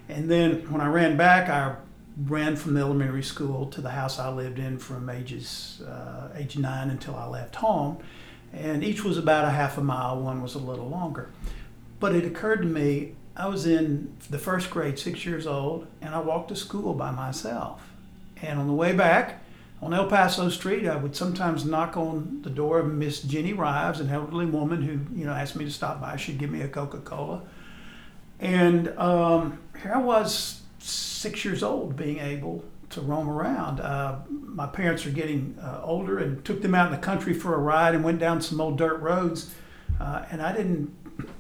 And 0.10 0.30
then 0.30 0.69
when 0.69 0.82
I 0.82 0.88
ran 0.88 1.15
back, 1.15 1.47
I 1.47 1.77
ran 2.25 2.56
from 2.56 2.73
the 2.73 2.80
elementary 2.80 3.23
school 3.23 3.67
to 3.67 3.82
the 3.82 3.91
house 3.91 4.17
I 4.17 4.30
lived 4.30 4.58
in 4.58 4.80
from 4.80 5.10
ages 5.10 5.82
uh, 5.88 6.30
age 6.36 6.58
nine 6.58 6.89
until 6.89 7.15
I 7.15 7.27
left 7.27 7.56
home, 7.58 7.97
and 8.53 8.84
each 8.84 9.03
was 9.03 9.17
about 9.17 9.45
a 9.45 9.51
half 9.51 9.77
a 9.77 9.82
mile. 9.82 10.19
One 10.19 10.41
was 10.41 10.56
a 10.56 10.60
little 10.60 10.89
longer, 10.89 11.32
but 11.99 12.15
it 12.15 12.25
occurred 12.25 12.62
to 12.62 12.67
me 12.67 13.15
I 13.36 13.47
was 13.47 13.67
in 13.67 14.15
the 14.32 14.39
first 14.39 14.71
grade, 14.71 14.97
six 14.97 15.25
years 15.25 15.45
old, 15.45 15.86
and 16.01 16.15
I 16.15 16.19
walked 16.19 16.49
to 16.49 16.56
school 16.56 16.95
by 16.95 17.12
myself. 17.12 17.88
And 18.41 18.60
on 18.60 18.65
the 18.65 18.73
way 18.73 18.93
back 18.93 19.43
on 19.80 19.93
El 19.93 20.08
Paso 20.08 20.49
Street, 20.49 20.88
I 20.88 20.95
would 20.95 21.15
sometimes 21.15 21.63
knock 21.63 21.95
on 21.97 22.41
the 22.41 22.49
door 22.49 22.80
of 22.80 22.91
Miss 22.91 23.21
Jenny 23.21 23.53
Rives, 23.53 23.99
an 23.99 24.10
elderly 24.10 24.47
woman 24.47 24.82
who 24.82 25.19
you 25.19 25.25
know 25.25 25.34
asked 25.34 25.56
me 25.56 25.65
to 25.65 25.71
stop 25.71 26.01
by. 26.01 26.17
She'd 26.17 26.39
give 26.39 26.49
me 26.49 26.62
a 26.62 26.67
Coca 26.67 26.97
Cola, 26.97 27.43
and 28.39 28.89
um, 28.97 29.60
here 29.84 29.93
I 29.93 29.99
was 29.99 30.62
six 30.79 31.43
years 31.43 31.63
old 31.63 31.95
being 31.95 32.19
able 32.19 32.63
to 32.89 33.01
roam 33.01 33.29
around. 33.29 33.79
Uh, 33.79 34.19
my 34.29 34.65
parents 34.65 35.05
are 35.05 35.11
getting 35.11 35.57
uh, 35.61 35.81
older 35.83 36.19
and 36.19 36.43
took 36.45 36.61
them 36.61 36.73
out 36.73 36.87
in 36.87 36.91
the 36.93 37.05
country 37.05 37.33
for 37.33 37.53
a 37.53 37.57
ride 37.57 37.95
and 37.95 38.03
went 38.03 38.19
down 38.19 38.41
some 38.41 38.61
old 38.61 38.77
dirt 38.77 38.99
roads. 39.01 39.53
Uh, 39.99 40.25
and 40.31 40.41
I 40.41 40.55
didn't 40.55 40.93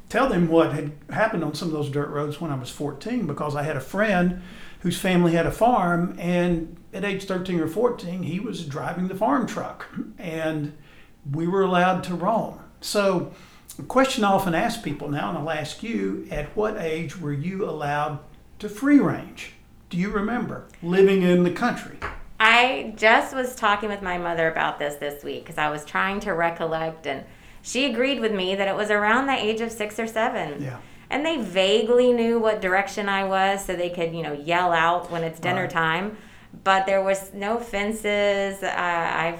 tell 0.09 0.29
them 0.29 0.47
what 0.47 0.73
had 0.73 0.91
happened 1.09 1.43
on 1.43 1.53
some 1.53 1.69
of 1.69 1.73
those 1.73 1.89
dirt 1.89 2.09
roads 2.09 2.41
when 2.41 2.51
I 2.51 2.55
was 2.55 2.69
14 2.69 3.25
because 3.25 3.55
I 3.55 3.63
had 3.63 3.77
a 3.77 3.81
friend 3.81 4.41
whose 4.81 4.99
family 4.99 5.33
had 5.33 5.45
a 5.45 5.51
farm. 5.51 6.15
And 6.19 6.77
at 6.93 7.05
age 7.05 7.25
13 7.25 7.59
or 7.59 7.67
14, 7.67 8.23
he 8.23 8.39
was 8.39 8.65
driving 8.65 9.07
the 9.07 9.15
farm 9.15 9.47
truck 9.47 9.87
and 10.17 10.77
we 11.31 11.47
were 11.47 11.61
allowed 11.61 12.03
to 12.05 12.15
roam. 12.15 12.59
So, 12.81 13.33
a 13.79 13.83
question 13.83 14.23
I 14.23 14.29
often 14.29 14.55
ask 14.55 14.81
people 14.81 15.09
now, 15.09 15.29
and 15.29 15.37
I'll 15.37 15.51
ask 15.51 15.83
you 15.83 16.27
at 16.31 16.55
what 16.55 16.77
age 16.77 17.19
were 17.19 17.33
you 17.33 17.69
allowed 17.69 18.19
to 18.59 18.69
free 18.69 18.99
range? 18.99 19.53
Do 19.89 19.97
you 19.97 20.09
remember 20.11 20.65
living 20.83 21.21
in 21.23 21.43
the 21.43 21.51
country? 21.51 21.97
I 22.39 22.93
just 22.95 23.35
was 23.35 23.55
talking 23.55 23.89
with 23.89 24.01
my 24.01 24.17
mother 24.17 24.49
about 24.51 24.79
this 24.79 24.95
this 24.95 25.23
week 25.23 25.43
because 25.43 25.57
I 25.57 25.69
was 25.69 25.85
trying 25.85 26.19
to 26.21 26.31
recollect, 26.33 27.07
and 27.07 27.23
she 27.61 27.85
agreed 27.85 28.19
with 28.19 28.31
me 28.31 28.55
that 28.55 28.67
it 28.67 28.75
was 28.75 28.91
around 28.91 29.27
the 29.27 29.33
age 29.33 29.61
of 29.61 29.71
six 29.71 29.99
or 29.99 30.07
seven. 30.07 30.61
Yeah. 30.61 30.77
And 31.09 31.25
they 31.25 31.37
vaguely 31.37 32.11
knew 32.11 32.37
what 32.37 32.59
direction 32.61 33.07
I 33.07 33.23
was, 33.23 33.65
so 33.65 33.75
they 33.75 33.89
could, 33.89 34.13
you 34.13 34.21
know, 34.23 34.33
yell 34.33 34.73
out 34.73 35.09
when 35.09 35.23
it's 35.23 35.39
dinner 35.39 35.61
Right. 35.61 35.69
time. 35.69 36.17
But 36.63 36.85
there 36.85 37.01
was 37.01 37.33
no 37.33 37.59
fences. 37.59 38.61
Uh, 38.61 38.73
I 38.75 39.37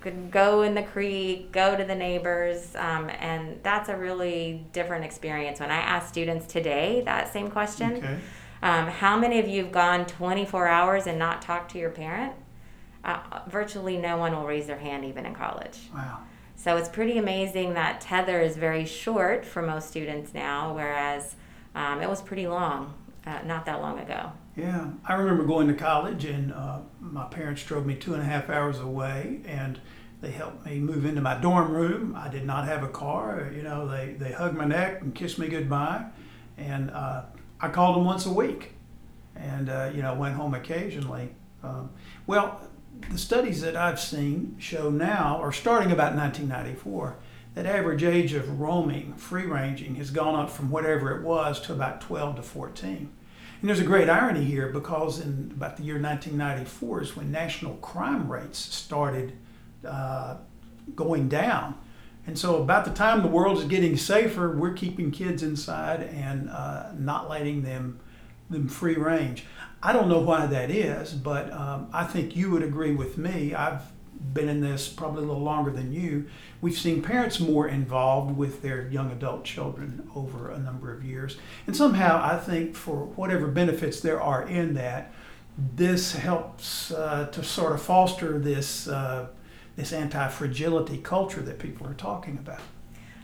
could 0.00 0.30
go 0.30 0.62
in 0.62 0.74
the 0.74 0.82
creek, 0.82 1.50
go 1.50 1.76
to 1.76 1.84
the 1.84 1.94
neighbors, 1.94 2.74
um, 2.76 3.10
and 3.20 3.58
that's 3.62 3.88
a 3.88 3.96
really 3.96 4.66
different 4.72 5.04
experience. 5.04 5.60
When 5.60 5.70
I 5.70 5.76
ask 5.76 6.08
students 6.08 6.46
today 6.46 7.02
that 7.06 7.32
same 7.32 7.48
question, 7.50 7.96
Okay. 7.96 8.18
Um, 8.62 8.88
how 8.88 9.18
many 9.18 9.38
of 9.38 9.48
you 9.48 9.62
have 9.62 9.72
gone 9.72 10.06
24 10.06 10.66
hours 10.66 11.06
and 11.06 11.18
not 11.18 11.42
talked 11.42 11.70
to 11.72 11.78
your 11.78 11.90
parent? 11.90 12.34
Uh, 13.04 13.40
virtually 13.48 13.96
no 13.96 14.16
one 14.16 14.34
will 14.34 14.46
raise 14.46 14.66
their 14.66 14.78
hand, 14.78 15.04
even 15.04 15.24
in 15.24 15.34
college. 15.34 15.78
Wow. 15.94 16.20
So 16.56 16.76
it's 16.76 16.88
pretty 16.88 17.18
amazing 17.18 17.74
that 17.74 18.00
tether 18.00 18.40
is 18.40 18.56
very 18.56 18.84
short 18.84 19.46
for 19.46 19.62
most 19.62 19.88
students 19.88 20.34
now, 20.34 20.74
whereas 20.74 21.36
um, 21.74 22.02
it 22.02 22.08
was 22.08 22.20
pretty 22.20 22.48
long 22.48 22.94
uh, 23.28 23.40
not 23.44 23.66
that 23.66 23.80
long 23.80 23.98
ago. 24.00 24.32
Yeah, 24.56 24.88
I 25.04 25.14
remember 25.14 25.44
going 25.44 25.68
to 25.68 25.74
college, 25.74 26.24
and 26.24 26.52
uh, 26.52 26.80
my 27.00 27.26
parents 27.26 27.62
drove 27.62 27.86
me 27.86 27.94
two 27.94 28.14
and 28.14 28.22
a 28.22 28.24
half 28.24 28.50
hours 28.50 28.80
away, 28.80 29.40
and 29.46 29.78
they 30.20 30.32
helped 30.32 30.66
me 30.66 30.80
move 30.80 31.04
into 31.04 31.20
my 31.20 31.34
dorm 31.34 31.72
room. 31.72 32.16
I 32.16 32.28
did 32.28 32.44
not 32.44 32.66
have 32.66 32.82
a 32.82 32.88
car. 32.88 33.52
You 33.54 33.62
know, 33.62 33.86
they, 33.86 34.14
they 34.18 34.32
hugged 34.32 34.56
my 34.56 34.64
neck 34.64 35.02
and 35.02 35.14
kissed 35.14 35.38
me 35.38 35.46
goodbye, 35.48 36.06
and 36.56 36.90
uh, 36.90 37.22
I 37.60 37.68
called 37.68 37.96
them 37.96 38.04
once 38.04 38.26
a 38.26 38.32
week, 38.32 38.72
and 39.34 39.68
uh, 39.68 39.90
you 39.94 40.02
know 40.02 40.14
went 40.14 40.34
home 40.34 40.54
occasionally. 40.54 41.34
Um, 41.62 41.90
well, 42.26 42.60
the 43.10 43.18
studies 43.18 43.60
that 43.62 43.76
I've 43.76 44.00
seen 44.00 44.56
show 44.58 44.90
now, 44.90 45.38
or 45.40 45.52
starting 45.52 45.90
about 45.90 46.14
1994, 46.14 47.16
that 47.54 47.66
average 47.66 48.04
age 48.04 48.34
of 48.34 48.60
roaming, 48.60 49.14
free 49.14 49.46
ranging, 49.46 49.96
has 49.96 50.10
gone 50.10 50.34
up 50.34 50.50
from 50.50 50.70
whatever 50.70 51.16
it 51.16 51.22
was 51.22 51.60
to 51.62 51.72
about 51.72 52.00
12 52.00 52.36
to 52.36 52.42
14. 52.42 53.10
And 53.60 53.68
there's 53.68 53.80
a 53.80 53.84
great 53.84 54.08
irony 54.08 54.44
here 54.44 54.68
because 54.68 55.20
in 55.20 55.52
about 55.56 55.76
the 55.76 55.82
year 55.82 56.00
1994 56.00 57.02
is 57.02 57.16
when 57.16 57.32
national 57.32 57.74
crime 57.76 58.30
rates 58.30 58.58
started 58.58 59.32
uh, 59.84 60.36
going 60.94 61.28
down. 61.28 61.74
And 62.28 62.38
so, 62.38 62.62
about 62.62 62.84
the 62.84 62.90
time 62.90 63.22
the 63.22 63.28
world 63.28 63.56
is 63.56 63.64
getting 63.64 63.96
safer, 63.96 64.54
we're 64.54 64.74
keeping 64.74 65.10
kids 65.10 65.42
inside 65.42 66.02
and 66.02 66.50
uh, 66.50 66.92
not 66.94 67.30
letting 67.30 67.62
them 67.62 68.00
them 68.50 68.68
free 68.68 68.96
range. 68.96 69.46
I 69.82 69.94
don't 69.94 70.10
know 70.10 70.18
why 70.18 70.44
that 70.44 70.70
is, 70.70 71.14
but 71.14 71.50
um, 71.54 71.88
I 71.90 72.04
think 72.04 72.36
you 72.36 72.50
would 72.50 72.62
agree 72.62 72.94
with 72.94 73.16
me. 73.16 73.54
I've 73.54 73.80
been 74.34 74.50
in 74.50 74.60
this 74.60 74.90
probably 74.90 75.24
a 75.24 75.26
little 75.26 75.42
longer 75.42 75.70
than 75.70 75.90
you. 75.90 76.26
We've 76.60 76.76
seen 76.76 77.00
parents 77.00 77.40
more 77.40 77.66
involved 77.66 78.36
with 78.36 78.60
their 78.60 78.88
young 78.88 79.10
adult 79.10 79.44
children 79.44 80.10
over 80.14 80.50
a 80.50 80.58
number 80.58 80.92
of 80.92 81.02
years. 81.02 81.38
And 81.66 81.74
somehow 81.74 82.20
I 82.22 82.36
think 82.36 82.74
for 82.74 83.06
whatever 83.06 83.46
benefits 83.46 84.00
there 84.00 84.20
are 84.20 84.46
in 84.46 84.74
that, 84.74 85.12
this 85.56 86.12
helps 86.12 86.90
uh, 86.92 87.28
to 87.32 87.42
sort 87.42 87.72
of 87.72 87.80
foster 87.80 88.38
this, 88.38 88.86
uh, 88.86 89.28
this 89.78 89.92
anti 89.92 90.26
fragility 90.28 90.98
culture 90.98 91.40
that 91.40 91.58
people 91.60 91.86
are 91.86 91.94
talking 91.94 92.36
about. 92.36 92.58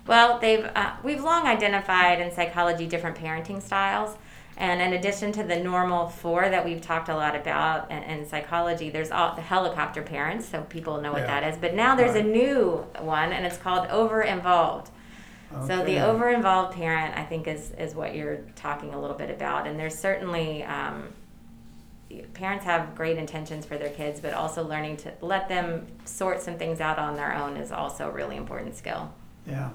Well, 0.07 0.39
they've 0.39 0.65
uh, 0.65 0.93
we've 1.03 1.23
long 1.23 1.47
identified 1.47 2.21
in 2.21 2.31
psychology 2.33 2.87
different 2.87 3.17
parenting 3.17 3.61
styles, 3.61 4.17
and 4.57 4.81
in 4.81 4.93
addition 4.93 5.33
to 5.33 5.43
the 5.43 5.57
normal 5.57 6.09
four 6.09 6.49
that 6.49 6.65
we've 6.65 6.81
talked 6.81 7.09
a 7.09 7.15
lot 7.17 7.35
about 7.35 7.91
in, 7.91 8.03
in 8.05 8.29
psychology, 8.29 8.89
there's 8.89 9.11
all 9.11 9.35
the 9.35 9.43
helicopter 9.43 10.01
parents, 10.01 10.49
so 10.49 10.63
people 10.63 11.01
know 11.01 11.13
what 11.13 11.23
Yeah. 11.23 11.41
that 11.41 11.53
is. 11.53 11.59
But 11.59 11.75
now 11.75 11.97
there's 11.97 12.15
Right. 12.15 12.25
a 12.25 12.29
new 12.29 12.87
one, 13.01 13.33
and 13.33 13.45
it's 13.45 13.59
called 13.59 13.89
over 13.89 14.23
involved. 14.23 14.91
So 15.69 15.85
the 15.85 16.01
over 16.01 16.31
involved 16.31 16.75
parent, 16.77 17.17
I 17.17 17.23
think, 17.23 17.47
is 17.47 17.71
is 17.79 17.95
what 17.95 18.15
you're 18.17 18.39
talking 18.57 18.93
a 18.93 19.01
little 19.01 19.17
bit 19.17 19.31
about, 19.31 19.67
and 19.67 19.79
there's 19.79 19.99
certainly. 19.99 20.63
Um, 20.63 21.09
Parents 22.35 22.65
have 22.65 22.95
great 22.95 23.19
intentions 23.19 23.67
for 23.67 23.77
their 23.77 23.91
kids, 23.91 24.21
but 24.21 24.33
also 24.33 24.67
learning 24.67 24.97
to 24.99 25.13
let 25.21 25.49
them 25.49 25.87
sort 26.05 26.41
some 26.41 26.57
things 26.57 26.81
out 26.81 26.99
on 26.99 27.17
their 27.17 27.35
own 27.35 27.57
is 27.57 27.73
also 27.73 28.09
a 28.09 28.13
really 28.13 28.37
important 28.37 28.77
skill. 28.77 29.13
Yeah. 29.47 29.71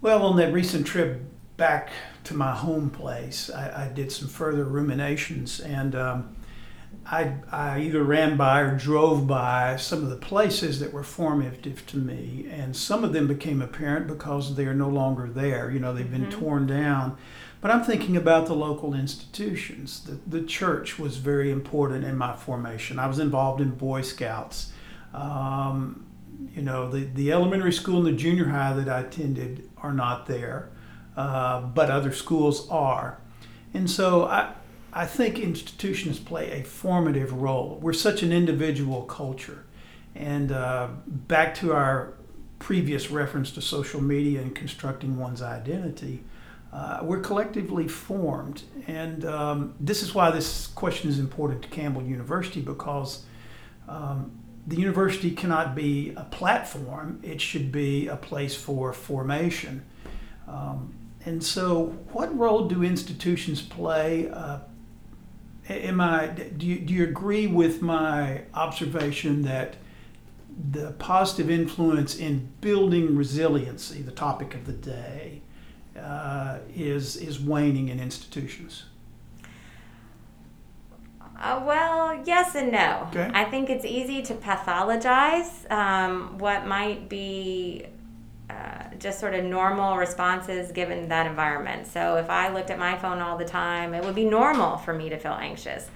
Well, 0.00 0.24
on 0.26 0.36
that 0.36 0.52
recent 0.52 0.86
trip 0.86 1.22
back 1.56 1.90
to 2.24 2.34
my 2.34 2.54
home 2.54 2.90
place, 2.90 3.50
I, 3.50 3.86
I 3.86 3.88
did 3.88 4.12
some 4.12 4.28
further 4.28 4.64
ruminations, 4.64 5.60
and 5.60 5.94
um, 5.94 6.36
I, 7.10 7.36
I 7.50 7.80
either 7.80 8.02
ran 8.02 8.36
by 8.36 8.60
or 8.60 8.76
drove 8.76 9.26
by 9.26 9.76
some 9.76 10.02
of 10.02 10.10
the 10.10 10.16
places 10.16 10.78
that 10.80 10.92
were 10.92 11.02
formative 11.02 11.86
to 11.86 11.96
me, 11.96 12.46
and 12.50 12.76
some 12.76 13.02
of 13.02 13.14
them 13.14 13.26
became 13.26 13.62
apparent 13.62 14.06
because 14.06 14.56
they 14.56 14.66
are 14.66 14.74
no 14.74 14.90
longer 14.90 15.26
there. 15.26 15.70
You 15.70 15.80
know, 15.80 15.94
they've 15.94 16.10
been 16.10 16.30
torn 16.30 16.66
down. 16.66 17.16
But 17.60 17.70
I'm 17.70 17.82
thinking 17.82 18.16
about 18.16 18.46
the 18.46 18.54
local 18.54 18.94
institutions. 18.94 20.04
The, 20.04 20.18
the 20.26 20.46
church 20.46 20.98
was 20.98 21.16
very 21.16 21.50
important 21.50 22.04
in 22.04 22.16
my 22.16 22.36
formation. 22.36 22.98
I 22.98 23.06
was 23.06 23.18
involved 23.18 23.60
in 23.60 23.70
Boy 23.70 24.02
Scouts. 24.02 24.72
Um, 25.14 26.06
you 26.54 26.62
know, 26.62 26.90
the, 26.90 27.04
the 27.04 27.32
elementary 27.32 27.72
school 27.72 27.98
and 27.98 28.06
the 28.06 28.12
junior 28.12 28.48
high 28.48 28.74
that 28.74 28.88
I 28.88 29.00
attended 29.00 29.68
are 29.78 29.92
not 29.92 30.26
there, 30.26 30.68
uh, 31.16 31.62
but 31.62 31.90
other 31.90 32.12
schools 32.12 32.68
are. 32.70 33.18
And 33.74 33.90
so 33.90 34.26
I, 34.26 34.52
I 34.92 35.06
think 35.06 35.38
institutions 35.38 36.18
play 36.18 36.60
a 36.60 36.64
formative 36.64 37.32
role. 37.32 37.78
We're 37.80 37.92
such 37.92 38.22
an 38.22 38.32
individual 38.32 39.02
culture. 39.02 39.64
And 40.14 40.50
uh, 40.50 40.88
back 41.06 41.54
to 41.56 41.72
our 41.72 42.14
previous 42.58 43.10
reference 43.10 43.50
to 43.52 43.62
social 43.62 44.00
media 44.00 44.40
and 44.40 44.54
constructing 44.54 45.16
one's 45.16 45.42
identity, 45.42 46.24
uh, 46.72 47.00
we're 47.02 47.20
collectively 47.20 47.86
formed. 47.86 48.62
And 48.86 49.24
um, 49.24 49.74
this 49.78 50.02
is 50.02 50.14
why 50.14 50.30
this 50.30 50.66
question 50.68 51.08
is 51.08 51.18
important 51.18 51.62
to 51.62 51.68
Campbell 51.68 52.02
University 52.02 52.60
because 52.60 53.24
um, 53.88 54.32
the 54.66 54.76
university 54.76 55.30
cannot 55.30 55.74
be 55.74 56.12
a 56.16 56.24
platform, 56.24 57.20
it 57.22 57.40
should 57.40 57.72
be 57.72 58.06
a 58.08 58.16
place 58.16 58.54
for 58.54 58.92
formation. 58.92 59.84
Um, 60.46 60.94
and 61.24 61.42
so, 61.42 61.86
what 62.12 62.36
role 62.36 62.68
do 62.68 62.82
institutions 62.82 63.60
play? 63.60 64.30
Uh, 64.30 64.60
am 65.68 66.00
I, 66.00 66.26
do, 66.28 66.66
you, 66.66 66.78
do 66.80 66.94
you 66.94 67.04
agree 67.04 67.46
with 67.46 67.82
my 67.82 68.42
observation 68.54 69.42
that 69.42 69.76
the 70.72 70.92
positive 70.92 71.50
influence 71.50 72.16
in 72.16 72.48
building 72.60 73.16
resiliency, 73.16 74.02
the 74.02 74.12
topic 74.12 74.54
of 74.54 74.66
the 74.66 74.72
day, 74.72 75.42
uh, 75.98 76.58
is, 76.74 77.16
is 77.16 77.40
waning 77.40 77.88
in 77.88 78.00
institutions? 78.00 78.84
Uh, 81.40 81.62
well, 81.64 82.20
yes 82.26 82.56
and 82.56 82.72
no. 82.72 83.06
Okay. 83.10 83.30
I 83.32 83.44
think 83.44 83.70
it's 83.70 83.84
easy 83.84 84.22
to 84.22 84.34
pathologize 84.34 85.70
um, 85.70 86.36
what 86.38 86.66
might 86.66 87.08
be 87.08 87.86
uh, 88.50 88.84
just 88.98 89.20
sort 89.20 89.34
of 89.34 89.44
normal 89.44 89.96
responses 89.96 90.72
given 90.72 91.08
that 91.08 91.26
environment. 91.26 91.86
So 91.86 92.16
if 92.16 92.30
I 92.30 92.52
looked 92.52 92.70
at 92.70 92.78
my 92.78 92.96
phone 92.96 93.20
all 93.20 93.36
the 93.36 93.44
time, 93.44 93.94
it 93.94 94.04
would 94.04 94.14
be 94.14 94.24
normal 94.24 94.78
for 94.78 94.94
me 94.94 95.08
to 95.08 95.18
feel 95.18 95.32
anxious. 95.32 95.88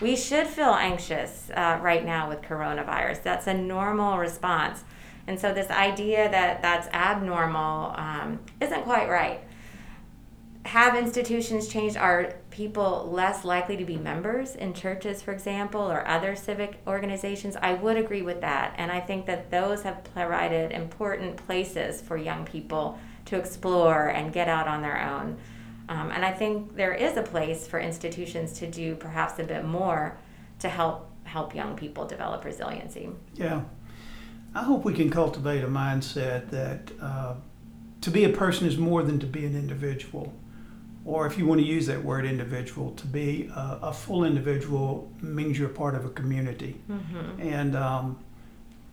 We 0.00 0.16
should 0.16 0.46
feel 0.46 0.74
anxious 0.74 1.50
uh, 1.54 1.78
right 1.82 2.04
now 2.04 2.28
with 2.28 2.42
coronavirus. 2.42 3.22
That's 3.22 3.46
a 3.46 3.54
normal 3.54 4.18
response. 4.18 4.82
And 5.26 5.38
so 5.38 5.52
this 5.52 5.70
idea 5.70 6.30
that 6.30 6.62
that's 6.62 6.88
abnormal 6.88 7.94
um, 7.96 8.40
isn't 8.60 8.82
quite 8.84 9.08
right 9.08 9.40
have 10.64 10.94
institutions 10.94 11.68
changed? 11.68 11.96
Are 11.96 12.34
people 12.50 13.08
less 13.10 13.44
likely 13.44 13.76
to 13.76 13.84
be 13.84 13.96
members 13.96 14.54
in 14.54 14.74
churches, 14.74 15.22
for 15.22 15.32
example, 15.32 15.80
or 15.80 16.06
other 16.06 16.36
civic 16.36 16.80
organizations? 16.86 17.56
I 17.56 17.74
would 17.74 17.96
agree 17.96 18.22
with 18.22 18.40
that. 18.42 18.74
And 18.76 18.92
I 18.92 19.00
think 19.00 19.26
that 19.26 19.50
those 19.50 19.82
have 19.82 20.04
provided 20.14 20.70
important 20.70 21.36
places 21.36 22.02
for 22.02 22.16
young 22.16 22.44
people 22.44 22.98
to 23.26 23.36
explore 23.36 24.08
and 24.08 24.32
get 24.32 24.48
out 24.48 24.68
on 24.68 24.82
their 24.82 25.00
own. 25.02 25.38
Um, 25.88 26.10
and 26.10 26.24
I 26.24 26.32
think 26.32 26.76
there 26.76 26.94
is 26.94 27.16
a 27.16 27.22
place 27.22 27.66
for 27.66 27.80
institutions 27.80 28.52
to 28.60 28.66
do 28.66 28.94
perhaps 28.94 29.38
a 29.38 29.44
bit 29.44 29.64
more 29.64 30.16
to 30.60 30.68
help 30.68 31.06
help 31.24 31.54
young 31.54 31.76
people 31.76 32.06
develop 32.06 32.44
resiliency. 32.44 33.08
Yeah. 33.34 33.62
I 34.54 34.64
hope 34.64 34.84
we 34.84 34.92
can 34.92 35.10
cultivate 35.10 35.62
a 35.62 35.68
mindset 35.68 36.50
that 36.50 36.90
uh, 37.00 37.34
to 38.00 38.10
be 38.10 38.24
a 38.24 38.30
person 38.30 38.66
is 38.66 38.76
more 38.76 39.02
than 39.02 39.20
to 39.20 39.26
be 39.26 39.44
an 39.44 39.54
individual. 39.54 40.32
Or 41.04 41.26
if 41.26 41.38
you 41.38 41.46
want 41.46 41.60
to 41.60 41.66
use 41.66 41.86
that 41.86 42.04
word 42.04 42.26
individual, 42.26 42.90
to 42.92 43.06
be 43.06 43.50
a, 43.54 43.78
a 43.84 43.92
full 43.92 44.24
individual 44.24 45.10
means 45.22 45.58
you're 45.58 45.68
part 45.68 45.94
of 45.94 46.04
a 46.04 46.10
community. 46.10 46.80
And 47.40 47.74
um, 47.74 48.18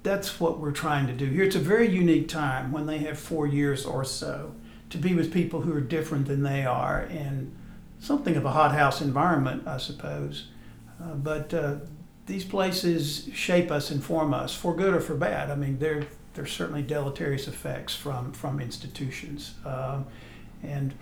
that's 0.04 0.40
what 0.40 0.60
we're 0.60 0.72
trying 0.72 1.08
to 1.08 1.14
do 1.14 1.26
here. 1.26 1.44
It's 1.44 1.56
a 1.56 1.60
very 1.60 1.90
unique 1.90 2.30
time 2.30 2.72
when 2.72 2.86
they 2.86 3.00
have 3.00 3.20
four 3.20 3.46
years 3.46 3.86
or 3.86 4.06
so 4.06 4.54
to 4.90 4.98
be 4.98 5.14
with 5.14 5.34
people 5.34 5.62
who 5.62 5.74
are 5.74 5.82
different 5.82 6.28
than 6.28 6.44
they 6.44 6.66
are 6.66 7.04
in 7.04 7.52
something 8.00 8.36
of 8.38 8.46
a 8.46 8.52
hothouse 8.52 9.02
environment, 9.02 9.68
I 9.68 9.78
suppose. 9.78 10.48
Uh, 11.04 11.14
but 11.16 11.54
uh, 11.54 11.76
these 12.26 12.46
places 12.46 13.30
shape 13.34 13.72
us 13.72 13.92
and 13.92 14.04
form 14.04 14.34
us 14.34 14.56
for 14.56 14.76
good 14.76 14.94
or 14.94 15.02
for 15.02 15.16
bad. 15.16 15.52
I 15.52 15.56
mean, 15.56 15.80
there 15.80 16.08
there's 16.34 16.52
certainly 16.52 16.84
deleterious 16.84 17.48
effects 17.48 17.96
from 17.96 18.32
from 18.32 18.60
institutions, 18.60 19.56
um, 19.66 20.06
and 20.62 20.94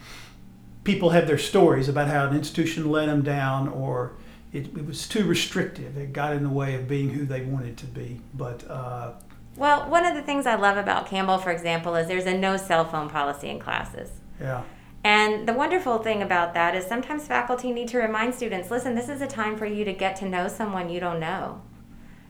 people 0.86 1.10
have 1.10 1.28
their 1.28 1.38
stories 1.38 1.90
about 1.90 2.08
how 2.08 2.26
an 2.26 2.36
institution 2.36 2.90
let 2.90 3.08
them 3.08 3.22
down 3.22 3.68
or 3.68 4.14
it, 4.54 4.68
it, 4.68 4.86
was 4.86 5.06
too 5.08 5.26
restrictive. 5.26 5.98
It 5.98 6.14
got 6.14 6.34
in 6.34 6.44
the 6.44 6.50
way 6.50 6.76
of 6.76 6.88
being 6.88 7.10
who 7.10 7.26
they 7.26 7.42
wanted 7.42 7.76
to 7.78 7.86
be. 7.86 8.22
But 8.34 8.70
uh, 8.70 9.12
well, 9.58 9.90
one 9.90 10.06
of 10.06 10.16
the 10.16 10.22
things 10.22 10.46
I 10.46 10.56
love 10.56 10.78
about 10.78 11.08
Campbell, 11.08 11.40
for 11.40 11.52
example, 11.52 11.96
is 11.96 12.08
there's 12.08 12.26
a 12.26 12.38
no 12.38 12.56
cell 12.56 12.86
phone 12.86 13.10
policy 13.10 13.50
in 13.50 13.60
classes. 13.60 14.10
Yeah. 14.40 14.64
And 15.04 15.48
the 15.48 15.54
wonderful 15.54 16.00
thing 16.00 16.22
about 16.22 16.54
that 16.54 16.74
is 16.74 16.86
sometimes 16.86 17.28
faculty 17.28 17.72
need 17.72 17.90
to 17.90 17.98
remind 17.98 18.34
students 18.34 18.72
listen, 18.72 18.96
this 18.96 19.10
is 19.10 19.22
a 19.22 19.28
time 19.28 19.58
for 19.58 19.66
you 19.66 19.84
to 19.86 19.94
get 19.94 20.16
to 20.18 20.30
know 20.30 20.48
someone 20.48 20.90
you 20.90 21.00
don't 21.00 21.20
know, 21.20 21.62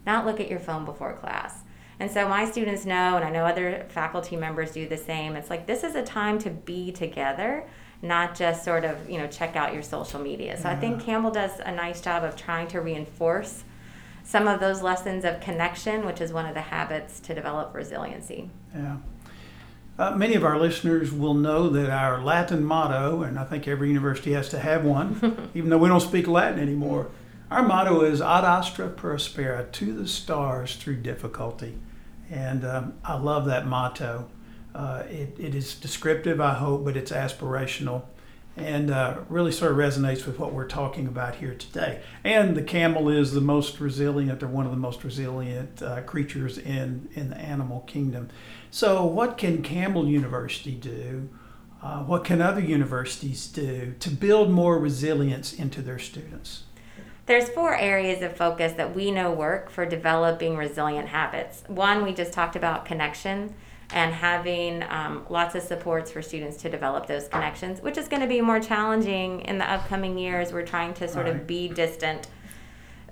not 0.05 0.25
look 0.25 0.39
at 0.39 0.49
your 0.49 0.59
phone 0.59 0.83
before 0.83 1.13
class. 1.13 1.61
And 1.99 2.11
so 2.11 2.27
my 2.27 2.49
students 2.49 2.85
know, 2.85 3.15
and 3.15 3.23
I 3.23 3.29
know 3.29 3.45
other 3.45 3.85
faculty 3.87 4.35
members 4.35 4.71
do 4.71 4.87
the 4.87 4.97
same. 4.97 5.35
It's 5.35 5.49
like 5.49 5.67
this 5.67 5.83
is 5.83 5.95
a 5.95 6.03
time 6.03 6.37
to 6.39 6.49
be 6.49 6.91
together, 6.91 7.65
not 8.07 8.35
just 8.35 8.63
sort 8.63 8.85
of, 8.85 9.09
you 9.09 9.17
know, 9.17 9.27
check 9.27 9.55
out 9.55 9.73
your 9.73 9.83
social 9.83 10.19
media. 10.19 10.57
So 10.57 10.69
yeah. 10.69 10.75
I 10.75 10.79
think 10.79 11.01
Campbell 11.01 11.31
does 11.31 11.59
a 11.59 11.71
nice 11.71 12.01
job 12.01 12.23
of 12.23 12.35
trying 12.35 12.67
to 12.69 12.81
reinforce 12.81 13.63
some 14.23 14.47
of 14.47 14.59
those 14.59 14.81
lessons 14.81 15.23
of 15.23 15.39
connection, 15.39 16.05
which 16.05 16.19
is 16.19 16.33
one 16.33 16.45
of 16.45 16.55
the 16.55 16.61
habits 16.61 17.19
to 17.21 17.35
develop 17.35 17.73
resiliency. 17.73 18.49
Yeah. 18.73 18.97
Uh, 19.97 20.11
many 20.11 20.35
of 20.35 20.43
our 20.43 20.59
listeners 20.59 21.13
will 21.13 21.35
know 21.35 21.69
that 21.69 21.89
our 21.89 22.21
Latin 22.21 22.63
motto, 22.65 23.21
and 23.21 23.39
I 23.39 23.45
think 23.45 23.67
every 23.67 23.87
university 23.87 24.33
has 24.33 24.49
to 24.49 24.59
have 24.59 24.83
one, 24.83 25.49
even 25.53 25.69
though 25.69 25.77
we 25.77 25.87
don't 25.87 26.01
speak 26.01 26.27
Latin 26.27 26.59
anymore, 26.59 27.11
our 27.49 27.65
motto 27.65 28.01
is 28.01 28.21
Ad 28.21 28.43
Astra 28.43 28.89
Per 28.89 29.15
Aspera, 29.15 29.71
to 29.71 29.93
the 29.93 30.07
stars 30.07 30.75
through 30.75 30.97
difficulty. 30.97 31.77
And 32.29 32.65
um, 32.65 32.93
I 33.05 33.15
love 33.17 33.45
that 33.45 33.67
motto. 33.67 34.27
Uh, 34.75 35.03
it, 35.09 35.33
it 35.39 35.55
is 35.55 35.73
descriptive, 35.75 36.41
I 36.41 36.53
hope, 36.55 36.83
but 36.83 36.97
it's 36.97 37.11
aspirational 37.11 38.03
and 38.57 38.89
uh, 38.89 39.17
really 39.27 39.51
sort 39.51 39.71
of 39.71 39.77
resonates 39.77 40.25
with 40.25 40.37
what 40.39 40.53
we're 40.53 40.67
talking 40.67 41.07
about 41.07 41.35
here 41.35 41.53
today. 41.53 42.01
And 42.23 42.55
the 42.55 42.61
camel 42.61 43.09
is 43.09 43.31
the 43.31 43.41
most 43.41 43.79
resilient, 43.79 44.43
or 44.43 44.47
one 44.47 44.65
of 44.65 44.71
the 44.71 44.77
most 44.77 45.03
resilient 45.03 45.81
uh, 45.81 46.01
creatures 46.01 46.57
in, 46.57 47.09
in 47.13 47.29
the 47.29 47.37
animal 47.37 47.81
kingdom. 47.81 48.29
So, 48.71 49.05
what 49.05 49.37
can 49.37 49.61
Campbell 49.61 50.07
University 50.07 50.73
do? 50.73 51.29
Uh, 51.81 52.03
what 52.03 52.23
can 52.23 52.41
other 52.41 52.61
universities 52.61 53.47
do 53.47 53.93
to 53.99 54.09
build 54.09 54.49
more 54.49 54.79
resilience 54.79 55.53
into 55.53 55.81
their 55.81 55.99
students? 55.99 56.63
There's 57.27 57.49
four 57.49 57.75
areas 57.75 58.21
of 58.21 58.37
focus 58.37 58.73
that 58.73 58.95
we 58.95 59.11
know 59.11 59.31
work 59.31 59.69
for 59.69 59.85
developing 59.85 60.57
resilient 60.57 61.09
habits. 61.09 61.63
One, 61.67 62.03
we 62.03 62.13
just 62.13 62.33
talked 62.33 62.55
about 62.55 62.85
connection 62.85 63.55
and 63.91 64.13
having 64.13 64.83
um, 64.89 65.25
lots 65.29 65.55
of 65.55 65.61
supports 65.61 66.11
for 66.11 66.21
students 66.21 66.57
to 66.57 66.69
develop 66.69 67.07
those 67.07 67.27
connections, 67.27 67.81
which 67.81 67.97
is 67.97 68.07
going 68.07 68.21
to 68.21 68.27
be 68.27 68.41
more 68.41 68.59
challenging 68.59 69.41
in 69.41 69.57
the 69.57 69.69
upcoming 69.69 70.17
years. 70.17 70.51
We're 70.51 70.65
trying 70.65 70.93
to 70.95 71.07
sort 71.07 71.25
right. 71.25 71.35
of 71.35 71.47
be 71.47 71.67
distant. 71.67 72.27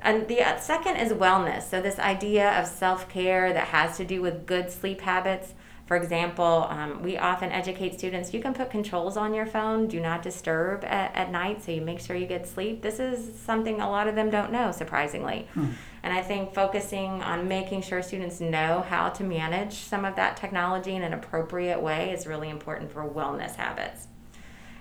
And 0.02 0.28
the 0.28 0.42
uh, 0.42 0.60
second 0.60 0.98
is 0.98 1.14
wellness. 1.14 1.64
So, 1.64 1.82
this 1.82 2.00
idea 2.00 2.60
of 2.60 2.68
self 2.68 3.08
care 3.08 3.54
that 3.54 3.68
has 3.68 3.98
to 3.98 4.06
do 4.06 4.22
with 4.22 4.46
good 4.46 4.70
sleep 4.70 5.02
habits. 5.02 5.54
For 5.86 5.98
example, 5.98 6.66
um, 6.70 7.04
we 7.04 7.18
often 7.18 7.52
educate 7.52 7.94
students 8.00 8.34
you 8.34 8.42
can 8.42 8.54
put 8.54 8.70
controls 8.70 9.18
on 9.18 9.34
your 9.34 9.46
phone, 9.46 9.88
do 9.88 10.00
not 10.00 10.22
disturb 10.22 10.86
at, 10.86 11.14
at 11.14 11.30
night, 11.30 11.62
so 11.62 11.74
you 11.74 11.82
make 11.82 12.00
sure 12.00 12.16
you 12.16 12.26
get 12.26 12.48
sleep. 12.48 12.82
This 12.82 13.00
is 13.00 13.38
something 13.38 13.82
a 13.82 13.90
lot 13.90 14.08
of 14.08 14.16
them 14.16 14.30
don't 14.30 14.52
know, 14.52 14.72
surprisingly. 14.72 15.48
Hmm. 15.54 15.68
And 16.02 16.14
I 16.14 16.22
think 16.22 16.54
focusing 16.54 17.22
on 17.22 17.50
making 17.50 17.82
sure 17.82 18.02
students 18.02 18.40
know 18.40 18.86
how 18.88 19.10
to 19.10 19.24
manage 19.24 19.74
some 19.74 20.06
of 20.06 20.16
that 20.16 20.38
technology 20.38 20.96
in 20.96 21.04
an 21.04 21.14
appropriate 21.14 21.82
way 21.82 22.12
is 22.12 22.28
really 22.28 22.50
important 22.50 22.92
for 22.92 23.04
wellness 23.08 23.56
habits. 23.56 24.08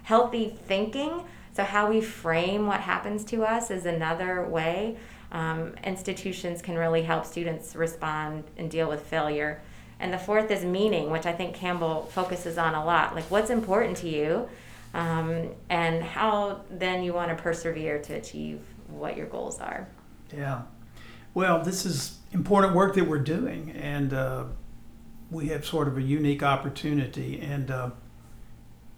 Healthy 0.05 0.57
thinking, 0.67 1.25
so 1.53 1.65
how 1.65 1.91
we 1.91 2.01
frame 2.01 2.67
what 2.67 2.81
happens 2.81 3.25
to 3.27 3.45
us, 3.45 3.73
is 3.73 3.87
another 3.87 4.49
way. 4.49 4.97
Um, 5.33 5.75
institutions 5.83 6.62
can 6.62 6.77
really 6.77 7.03
help 7.03 7.25
students 7.25 7.75
respond 7.75 8.45
and 8.57 8.71
deal 8.71 8.88
with 8.88 9.03
failure 9.03 9.62
and 10.03 10.12
the 10.12 10.19
fourth 10.19 10.51
is 10.51 10.65
meaning, 10.65 11.11
which 11.11 11.27
I 11.27 11.33
think 11.33 11.55
Campbell 11.55 12.11
focuses 12.12 12.59
on 12.59 12.75
a 12.75 12.85
lot. 12.85 13.15
Like, 13.15 13.31
what's 13.31 13.51
important 13.51 13.97
to 13.99 14.09
you, 14.09 14.49
um, 14.95 15.51
and 15.71 16.03
how 16.03 16.62
then 16.71 17.05
you 17.05 17.15
want 17.15 17.35
to 17.35 17.41
persevere 17.41 18.01
to 18.03 18.15
achieve 18.15 18.61
what 18.88 19.17
your 19.17 19.27
goals 19.27 19.61
are. 19.61 19.87
Yeah. 20.37 20.62
Well, 21.35 21.62
this 21.62 21.87
is 21.87 22.19
important 22.33 22.75
work 22.75 22.95
that 22.97 23.07
we're 23.07 23.21
doing, 23.21 23.71
and 23.71 24.12
uh, 24.12 24.45
we 25.31 25.49
have 25.49 25.65
sort 25.65 25.87
of 25.87 25.97
a 25.97 26.03
unique 26.03 26.43
opportunity. 26.43 27.41
And 27.41 27.71
uh, 27.71 27.91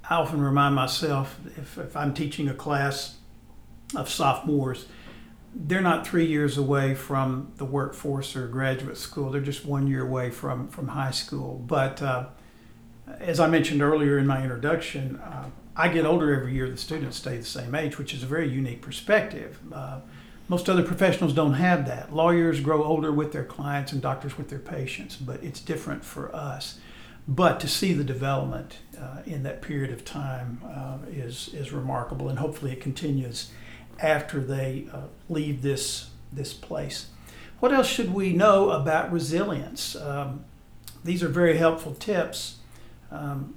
I 0.09 0.15
often 0.15 0.41
remind 0.41 0.75
myself 0.75 1.39
if, 1.59 1.77
if 1.77 1.97
I'm 1.97 2.15
teaching 2.15 2.49
a 2.49 2.55
class 2.55 3.17
of 3.95 4.09
sophomores, 4.09 4.87
they're 5.55 5.81
not 5.81 6.07
three 6.07 6.27
years 6.27 6.59
away 6.59 6.95
from 6.95 7.53
the 7.57 7.65
workforce 7.65 8.35
or 8.35 8.49
graduate 8.49 8.97
school. 8.97 9.31
They're 9.31 9.41
just 9.41 9.65
one 9.65 9.87
year 9.87 10.03
away 10.03 10.31
from, 10.31 10.69
from 10.69 10.89
high 10.89 11.13
school. 11.13 11.63
But 11.67 12.03
uh, 12.03 12.27
as 13.21 13.39
I 13.39 13.49
mentioned 13.49 13.81
earlier 13.81 14.19
in 14.19 14.27
my 14.27 14.43
introduction, 14.43 15.17
uh, 15.17 15.51
I 15.77 15.89
get 15.89 16.05
older 16.05 16.35
every 16.35 16.55
year. 16.55 16.69
The 16.69 16.77
students 16.77 17.19
stay 17.19 17.37
the 17.37 17.45
same 17.45 17.75
age, 17.75 17.99
which 17.99 18.13
is 18.15 18.23
a 18.23 18.27
very 18.27 18.49
unique 18.49 18.83
perspective. 18.83 19.59
Uh, 19.73 20.01
most 20.49 20.69
other 20.69 20.83
professionals 20.83 21.33
don't 21.33 21.55
have 21.55 21.87
that. 21.87 22.15
Lawyers 22.15 22.61
grow 22.61 22.83
older 22.85 23.13
with 23.13 23.33
their 23.33 23.45
clients 23.45 23.93
and 23.93 24.03
doctors 24.03 24.37
with 24.37 24.51
their 24.51 24.59
patients, 24.59 25.17
but 25.17 25.43
it's 25.43 25.61
different 25.61 26.05
for 26.05 26.35
us. 26.35 26.79
But 27.27 27.61
to 27.61 27.69
see 27.69 27.95
the 27.95 28.05
development 28.05 28.79
uh, 29.01 29.23
in 29.25 29.45
that 29.45 29.63
period 29.63 29.91
of 29.91 30.05
time 30.05 30.61
uh, 30.67 30.99
is, 31.11 31.51
is 31.55 31.73
remarkable, 31.73 32.29
and 32.29 32.39
hopefully 32.39 32.73
it 32.73 32.83
continues 32.83 33.51
after 34.01 34.41
they 34.41 34.87
uh, 34.93 35.03
leave 35.29 35.63
this, 35.63 36.11
this 36.33 36.53
place. 36.53 37.07
What 37.61 37.73
else 37.73 37.87
should 37.87 38.13
we 38.13 38.33
know 38.33 38.71
about 38.71 39.13
resilience? 39.13 39.97
Um, 39.97 40.45
these 41.03 41.23
are 41.23 41.29
very 41.29 41.57
helpful 41.57 41.95
tips. 41.95 42.57
Um, 43.11 43.55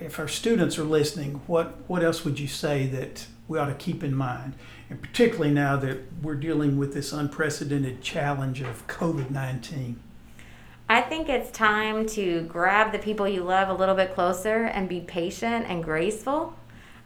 if 0.00 0.18
our 0.18 0.28
students 0.28 0.78
are 0.78 0.84
listening, 0.84 1.40
what, 1.46 1.76
what 1.86 2.02
else 2.02 2.24
would 2.24 2.38
you 2.38 2.48
say 2.48 2.86
that 2.88 3.26
we 3.48 3.58
ought 3.58 3.66
to 3.66 3.74
keep 3.74 4.02
in 4.02 4.14
mind? 4.14 4.54
And 4.90 5.00
particularly 5.00 5.52
now 5.52 5.76
that 5.76 6.00
we're 6.22 6.34
dealing 6.34 6.76
with 6.76 6.94
this 6.94 7.12
unprecedented 7.12 8.02
challenge 8.02 8.60
of 8.60 8.86
COVID 8.86 9.30
19. 9.30 10.00
I 10.88 11.00
think 11.00 11.28
it's 11.28 11.50
time 11.50 12.06
to 12.10 12.42
grab 12.42 12.92
the 12.92 12.98
people 12.98 13.26
you 13.26 13.42
love 13.42 13.68
a 13.68 13.74
little 13.74 13.96
bit 13.96 14.14
closer 14.14 14.64
and 14.64 14.88
be 14.88 15.00
patient 15.00 15.66
and 15.68 15.82
graceful 15.82 16.54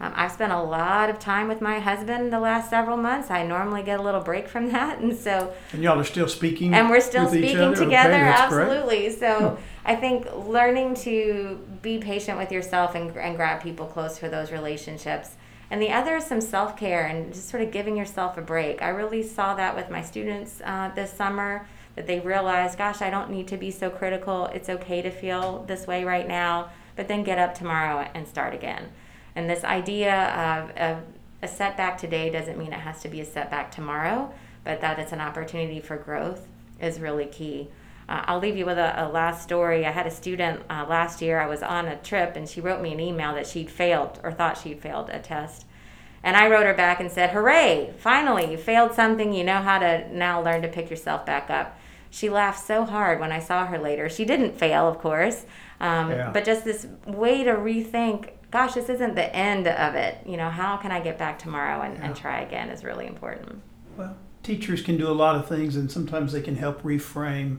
um, 0.00 0.14
I've 0.16 0.32
spent 0.32 0.50
a 0.50 0.62
lot 0.62 1.10
of 1.10 1.18
time 1.18 1.46
with 1.46 1.60
my 1.60 1.78
husband 1.78 2.32
the 2.32 2.40
last 2.40 2.70
several 2.70 2.96
months. 2.96 3.30
I 3.30 3.46
normally 3.46 3.82
get 3.82 4.00
a 4.00 4.02
little 4.02 4.22
break 4.22 4.48
from 4.48 4.68
that, 4.72 4.98
and 4.98 5.14
so. 5.14 5.52
And 5.72 5.82
y'all 5.82 6.00
are 6.00 6.04
still 6.04 6.28
speaking. 6.28 6.74
And 6.74 6.88
we're 6.88 7.00
still 7.00 7.28
speaking 7.28 7.74
together, 7.74 8.14
okay, 8.14 8.34
absolutely. 8.34 9.10
So 9.10 9.58
I 9.84 9.96
think 9.96 10.26
learning 10.34 10.94
to 10.96 11.60
be 11.82 11.98
patient 11.98 12.38
with 12.38 12.50
yourself 12.50 12.94
and, 12.94 13.14
and 13.16 13.36
grab 13.36 13.62
people 13.62 13.86
close 13.86 14.18
for 14.18 14.28
those 14.28 14.50
relationships. 14.50 15.36
And 15.70 15.80
the 15.80 15.90
other 15.90 16.16
is 16.16 16.24
some 16.24 16.40
self 16.40 16.76
care 16.76 17.06
and 17.06 17.32
just 17.32 17.48
sort 17.48 17.62
of 17.62 17.70
giving 17.70 17.96
yourself 17.96 18.38
a 18.38 18.42
break. 18.42 18.82
I 18.82 18.88
really 18.88 19.22
saw 19.22 19.54
that 19.54 19.76
with 19.76 19.90
my 19.90 20.02
students 20.02 20.62
uh, 20.64 20.90
this 20.94 21.12
summer 21.12 21.66
that 21.94 22.06
they 22.06 22.20
realized, 22.20 22.78
gosh, 22.78 23.02
I 23.02 23.10
don't 23.10 23.30
need 23.30 23.48
to 23.48 23.56
be 23.58 23.70
so 23.70 23.90
critical. 23.90 24.46
It's 24.46 24.68
okay 24.68 25.02
to 25.02 25.10
feel 25.10 25.64
this 25.68 25.86
way 25.86 26.04
right 26.04 26.26
now, 26.26 26.70
but 26.96 27.06
then 27.06 27.22
get 27.22 27.38
up 27.38 27.54
tomorrow 27.54 28.08
and 28.14 28.26
start 28.26 28.54
again. 28.54 28.88
And 29.40 29.48
this 29.48 29.64
idea 29.64 30.14
of, 30.34 30.70
of 30.76 31.02
a 31.40 31.48
setback 31.48 31.96
today 31.96 32.28
doesn't 32.28 32.58
mean 32.58 32.74
it 32.74 32.80
has 32.80 33.00
to 33.00 33.08
be 33.08 33.22
a 33.22 33.24
setback 33.24 33.70
tomorrow, 33.70 34.30
but 34.64 34.82
that 34.82 34.98
it's 34.98 35.12
an 35.12 35.20
opportunity 35.22 35.80
for 35.80 35.96
growth 35.96 36.46
is 36.78 37.00
really 37.00 37.24
key. 37.24 37.68
Uh, 38.06 38.22
I'll 38.26 38.38
leave 38.38 38.58
you 38.58 38.66
with 38.66 38.76
a, 38.76 39.02
a, 39.02 39.08
last 39.08 39.42
story. 39.42 39.86
I 39.86 39.92
had 39.92 40.06
a 40.06 40.10
student 40.10 40.60
uh, 40.68 40.84
last 40.86 41.22
year. 41.22 41.40
I 41.40 41.46
was 41.46 41.62
on 41.62 41.86
a 41.86 41.96
trip 41.96 42.36
and 42.36 42.46
she 42.46 42.60
wrote 42.60 42.82
me 42.82 42.92
an 42.92 43.00
email 43.00 43.34
that 43.34 43.46
she'd 43.46 43.70
failed 43.70 44.20
or 44.22 44.30
thought 44.30 44.58
she'd 44.58 44.82
failed 44.82 45.08
a 45.08 45.20
test. 45.20 45.64
And 46.22 46.36
I 46.36 46.50
wrote 46.50 46.66
her 46.66 46.74
back 46.74 47.00
and 47.00 47.10
said, 47.10 47.30
Hooray, 47.30 47.94
finally, 47.96 48.52
you 48.52 48.58
failed 48.58 48.92
something. 48.92 49.32
You 49.32 49.44
know 49.44 49.62
how 49.62 49.78
to 49.78 50.06
now 50.14 50.42
learn 50.42 50.60
to 50.60 50.68
pick 50.68 50.90
yourself 50.90 51.24
back 51.24 51.48
up. 51.48 51.78
She 52.10 52.28
laughed 52.28 52.62
so 52.62 52.84
hard 52.84 53.20
when 53.20 53.32
I 53.32 53.38
saw 53.38 53.64
her 53.64 53.78
later. 53.78 54.10
She 54.10 54.26
didn't 54.26 54.58
fail, 54.58 54.86
of 54.86 54.98
course, 54.98 55.46
um, 55.80 56.10
yeah. 56.10 56.30
but 56.30 56.44
just 56.44 56.66
this 56.66 56.86
way 57.06 57.42
to 57.44 57.52
rethink 57.52 58.32
gosh, 58.50 58.74
this 58.74 58.88
isn't 58.88 59.14
the 59.14 59.34
end 59.34 59.66
of 59.68 59.94
it. 59.94 60.18
You 60.26 60.36
know, 60.36 60.50
how 60.50 60.76
can 60.76 60.90
I 60.90 61.00
get 61.00 61.18
back 61.18 61.38
tomorrow 61.38 61.82
and, 61.82 61.96
yeah. 61.96 62.06
and 62.06 62.16
try 62.16 62.40
again 62.40 62.68
is 62.68 62.84
really 62.84 63.06
important. 63.06 63.62
Well, 63.96 64.16
teachers 64.42 64.82
can 64.82 64.96
do 64.96 65.08
a 65.08 65.12
lot 65.12 65.36
of 65.36 65.46
things, 65.48 65.76
and 65.76 65.90
sometimes 65.90 66.32
they 66.32 66.42
can 66.42 66.56
help 66.56 66.82
reframe 66.82 67.58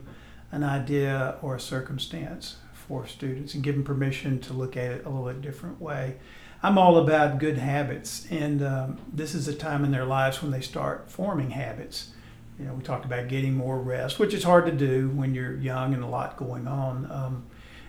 an 0.50 0.62
idea 0.62 1.36
or 1.40 1.56
a 1.56 1.60
circumstance 1.60 2.56
for 2.72 3.06
students 3.06 3.54
and 3.54 3.62
give 3.62 3.74
them 3.74 3.84
permission 3.84 4.38
to 4.40 4.52
look 4.52 4.76
at 4.76 4.92
it 4.92 5.06
a 5.06 5.08
little 5.08 5.24
bit 5.24 5.40
different 5.40 5.80
way. 5.80 6.16
I'm 6.62 6.78
all 6.78 6.98
about 6.98 7.38
good 7.38 7.58
habits, 7.58 8.26
and 8.30 8.62
um, 8.62 8.98
this 9.12 9.34
is 9.34 9.48
a 9.48 9.54
time 9.54 9.84
in 9.84 9.90
their 9.90 10.04
lives 10.04 10.42
when 10.42 10.52
they 10.52 10.60
start 10.60 11.10
forming 11.10 11.50
habits. 11.50 12.10
you 12.58 12.66
know, 12.66 12.74
we 12.74 12.82
talked 12.82 13.04
about 13.04 13.28
getting 13.28 13.54
more 13.54 13.80
rest, 13.80 14.18
which 14.18 14.32
is 14.34 14.44
hard 14.44 14.66
to 14.66 14.72
do 14.72 15.08
when 15.08 15.34
you're 15.34 15.56
young 15.56 15.94
and 15.94 16.04
a 16.04 16.06
lot 16.06 16.36
going 16.36 16.68
on. 16.68 17.10
Um, 17.10 17.46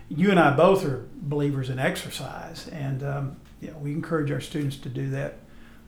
you 0.08 0.30
and 0.30 0.38
I 0.38 0.54
both 0.54 0.84
are 0.84 1.06
believers 1.14 1.70
in 1.70 1.78
exercise, 1.78 2.68
and 2.68 3.02
um, 3.02 3.36
you 3.60 3.70
know, 3.70 3.78
we 3.78 3.92
encourage 3.92 4.30
our 4.30 4.40
students 4.40 4.76
to 4.78 4.88
do 4.88 5.10
that 5.10 5.38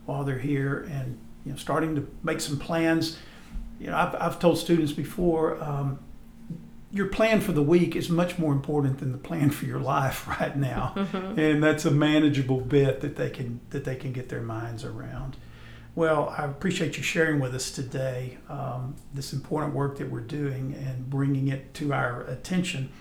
while 0.05 0.23
they're 0.23 0.39
here, 0.39 0.87
and 0.91 1.19
you 1.45 1.51
know, 1.51 1.57
starting 1.57 1.95
to 1.95 2.07
make 2.23 2.41
some 2.41 2.57
plans. 2.57 3.17
You 3.79 3.87
know, 3.87 3.97
I've, 3.97 4.15
I've 4.15 4.39
told 4.39 4.57
students 4.57 4.91
before, 4.91 5.61
um, 5.63 5.99
your 6.91 7.07
plan 7.07 7.41
for 7.41 7.51
the 7.51 7.61
week 7.61 7.95
is 7.95 8.09
much 8.09 8.39
more 8.39 8.51
important 8.51 8.99
than 8.99 9.11
the 9.11 9.17
plan 9.17 9.51
for 9.51 9.65
your 9.65 9.79
life 9.79 10.27
right 10.39 10.55
now, 10.55 10.93
mm-hmm. 10.95 11.39
and 11.39 11.63
that's 11.63 11.85
a 11.85 11.91
manageable 11.91 12.61
bit 12.61 13.01
that 13.01 13.15
they 13.15 13.29
can 13.29 13.59
that 13.69 13.83
they 13.83 13.95
can 13.95 14.13
get 14.13 14.29
their 14.29 14.41
minds 14.41 14.83
around. 14.83 15.37
Well, 15.95 16.33
I 16.37 16.45
appreciate 16.45 16.95
you 16.95 17.01
sharing 17.01 17.39
with 17.39 17.55
us 17.55 17.71
today 17.71 18.37
um, 18.49 18.95
this 19.15 19.33
important 19.33 19.73
work 19.73 19.97
that 19.97 20.11
we're 20.11 20.19
doing 20.19 20.75
and 20.75 21.09
bringing 21.09 21.47
it 21.47 21.73
to 21.75 21.91
our 21.91 22.21
attention. 22.21 22.91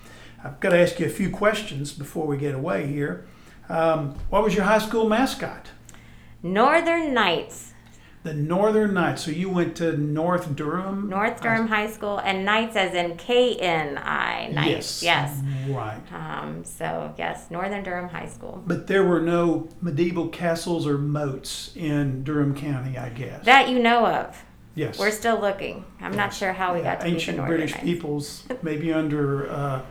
I've 0.46 0.60
got 0.60 0.70
to 0.70 0.78
ask 0.78 1.00
you 1.00 1.06
a 1.06 1.10
few 1.10 1.30
questions 1.30 1.92
before 1.92 2.26
we 2.26 2.36
get 2.36 2.54
away 2.54 2.86
here. 2.86 3.26
Um, 3.68 4.14
what 4.30 4.44
was 4.44 4.54
your 4.54 4.64
high 4.64 4.78
school 4.78 5.08
mascot? 5.08 5.70
Northern 6.42 7.12
Knights. 7.12 7.72
The 8.22 8.32
Northern 8.32 8.94
Knights. 8.94 9.22
So 9.22 9.32
you 9.32 9.50
went 9.50 9.76
to 9.76 9.96
North 9.96 10.54
Durham? 10.54 11.08
North 11.08 11.40
Durham 11.40 11.66
High, 11.66 11.86
High 11.86 11.90
School, 11.90 12.18
and 12.18 12.44
Knights 12.44 12.76
as 12.76 12.94
in 12.94 13.16
K 13.16 13.56
N 13.56 13.98
I. 13.98 14.48
Knights. 14.52 15.02
Yes. 15.02 15.42
Yes. 15.44 15.68
Right. 15.68 16.00
Um, 16.12 16.64
so, 16.64 17.12
yes, 17.18 17.50
Northern 17.50 17.82
Durham 17.82 18.08
High 18.08 18.28
School. 18.28 18.62
But 18.66 18.86
there 18.86 19.04
were 19.04 19.20
no 19.20 19.68
medieval 19.80 20.28
castles 20.28 20.86
or 20.86 20.98
moats 20.98 21.72
in 21.74 22.22
Durham 22.22 22.54
County, 22.54 22.96
I 22.96 23.08
guess. 23.08 23.44
That 23.44 23.68
you 23.68 23.80
know 23.80 24.06
of. 24.06 24.44
Yes. 24.76 24.98
We're 24.98 25.10
still 25.10 25.40
looking. 25.40 25.84
I'm 26.00 26.12
yes. 26.12 26.16
not 26.16 26.34
sure 26.34 26.52
how 26.52 26.74
we 26.74 26.80
yeah, 26.80 26.94
got 26.96 27.00
to 27.00 27.06
ancient 27.06 27.44
British 27.46 27.72
Knights. 27.72 27.84
peoples, 27.84 28.44
maybe 28.62 28.92
under 28.92 29.50
uh, 29.50 29.82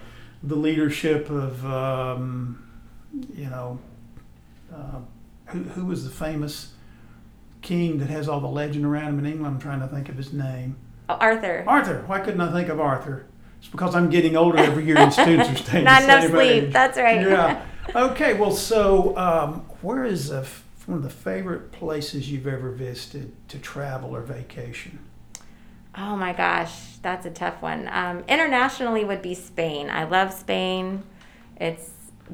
the 0.44 0.56
leadership 0.56 1.30
of, 1.30 1.66
um, 1.66 2.68
you 3.34 3.50
know, 3.50 3.80
uh, 4.74 5.00
who, 5.48 5.64
who 5.64 5.86
was 5.86 6.04
the 6.04 6.10
famous 6.10 6.74
king 7.62 7.98
that 8.00 8.10
has 8.10 8.30
all 8.30 8.40
the 8.40 8.48
legend 8.48 8.86
around 8.86 9.10
him 9.10 9.20
in 9.20 9.26
England. 9.26 9.56
I'm 9.56 9.60
trying 9.62 9.80
to 9.80 9.88
think 9.88 10.10
of 10.10 10.16
his 10.16 10.34
name. 10.34 10.78
Oh, 11.10 11.16
Arthur. 11.16 11.64
Arthur. 11.68 12.04
Why 12.08 12.20
couldn't 12.20 12.42
I 12.42 12.52
think 12.52 12.70
of 12.70 12.80
Arthur? 12.80 13.26
It's 13.60 13.68
because 13.68 13.96
I'm 13.96 14.10
getting 14.10 14.36
older 14.36 14.60
every 14.60 14.86
year 14.86 14.98
and 14.98 15.12
students 15.12 15.50
are 15.50 15.56
staying 15.56 15.84
Not 15.86 16.04
enough 16.04 16.26
sleep. 16.26 16.66
Age. 16.66 16.74
That's 16.74 16.98
right. 16.98 17.22
Yeah. 17.22 17.66
Okay. 17.96 18.34
Well, 18.34 18.52
so 18.52 19.16
um, 19.16 19.62
where 19.84 20.04
is 20.04 20.32
a, 20.32 20.44
one 20.88 20.98
of 20.98 21.04
the 21.04 21.10
favorite 21.12 21.72
places 21.72 22.32
you've 22.32 22.48
ever 22.48 22.72
visited 22.72 23.32
to 23.50 23.60
travel 23.60 24.16
or 24.16 24.22
vacation? 24.22 24.98
Oh 25.98 26.16
my 26.16 26.34
gosh, 26.34 26.98
that's 27.02 27.26
a 27.26 27.32
tough 27.32 27.62
one. 27.62 27.90
Um, 27.92 28.24
internationally 28.28 29.06
would 29.06 29.22
be 29.22 29.34
Spain. 29.34 29.90
I 29.90 30.04
love 30.04 30.34
Spain. 30.34 31.04
It's 31.56 31.90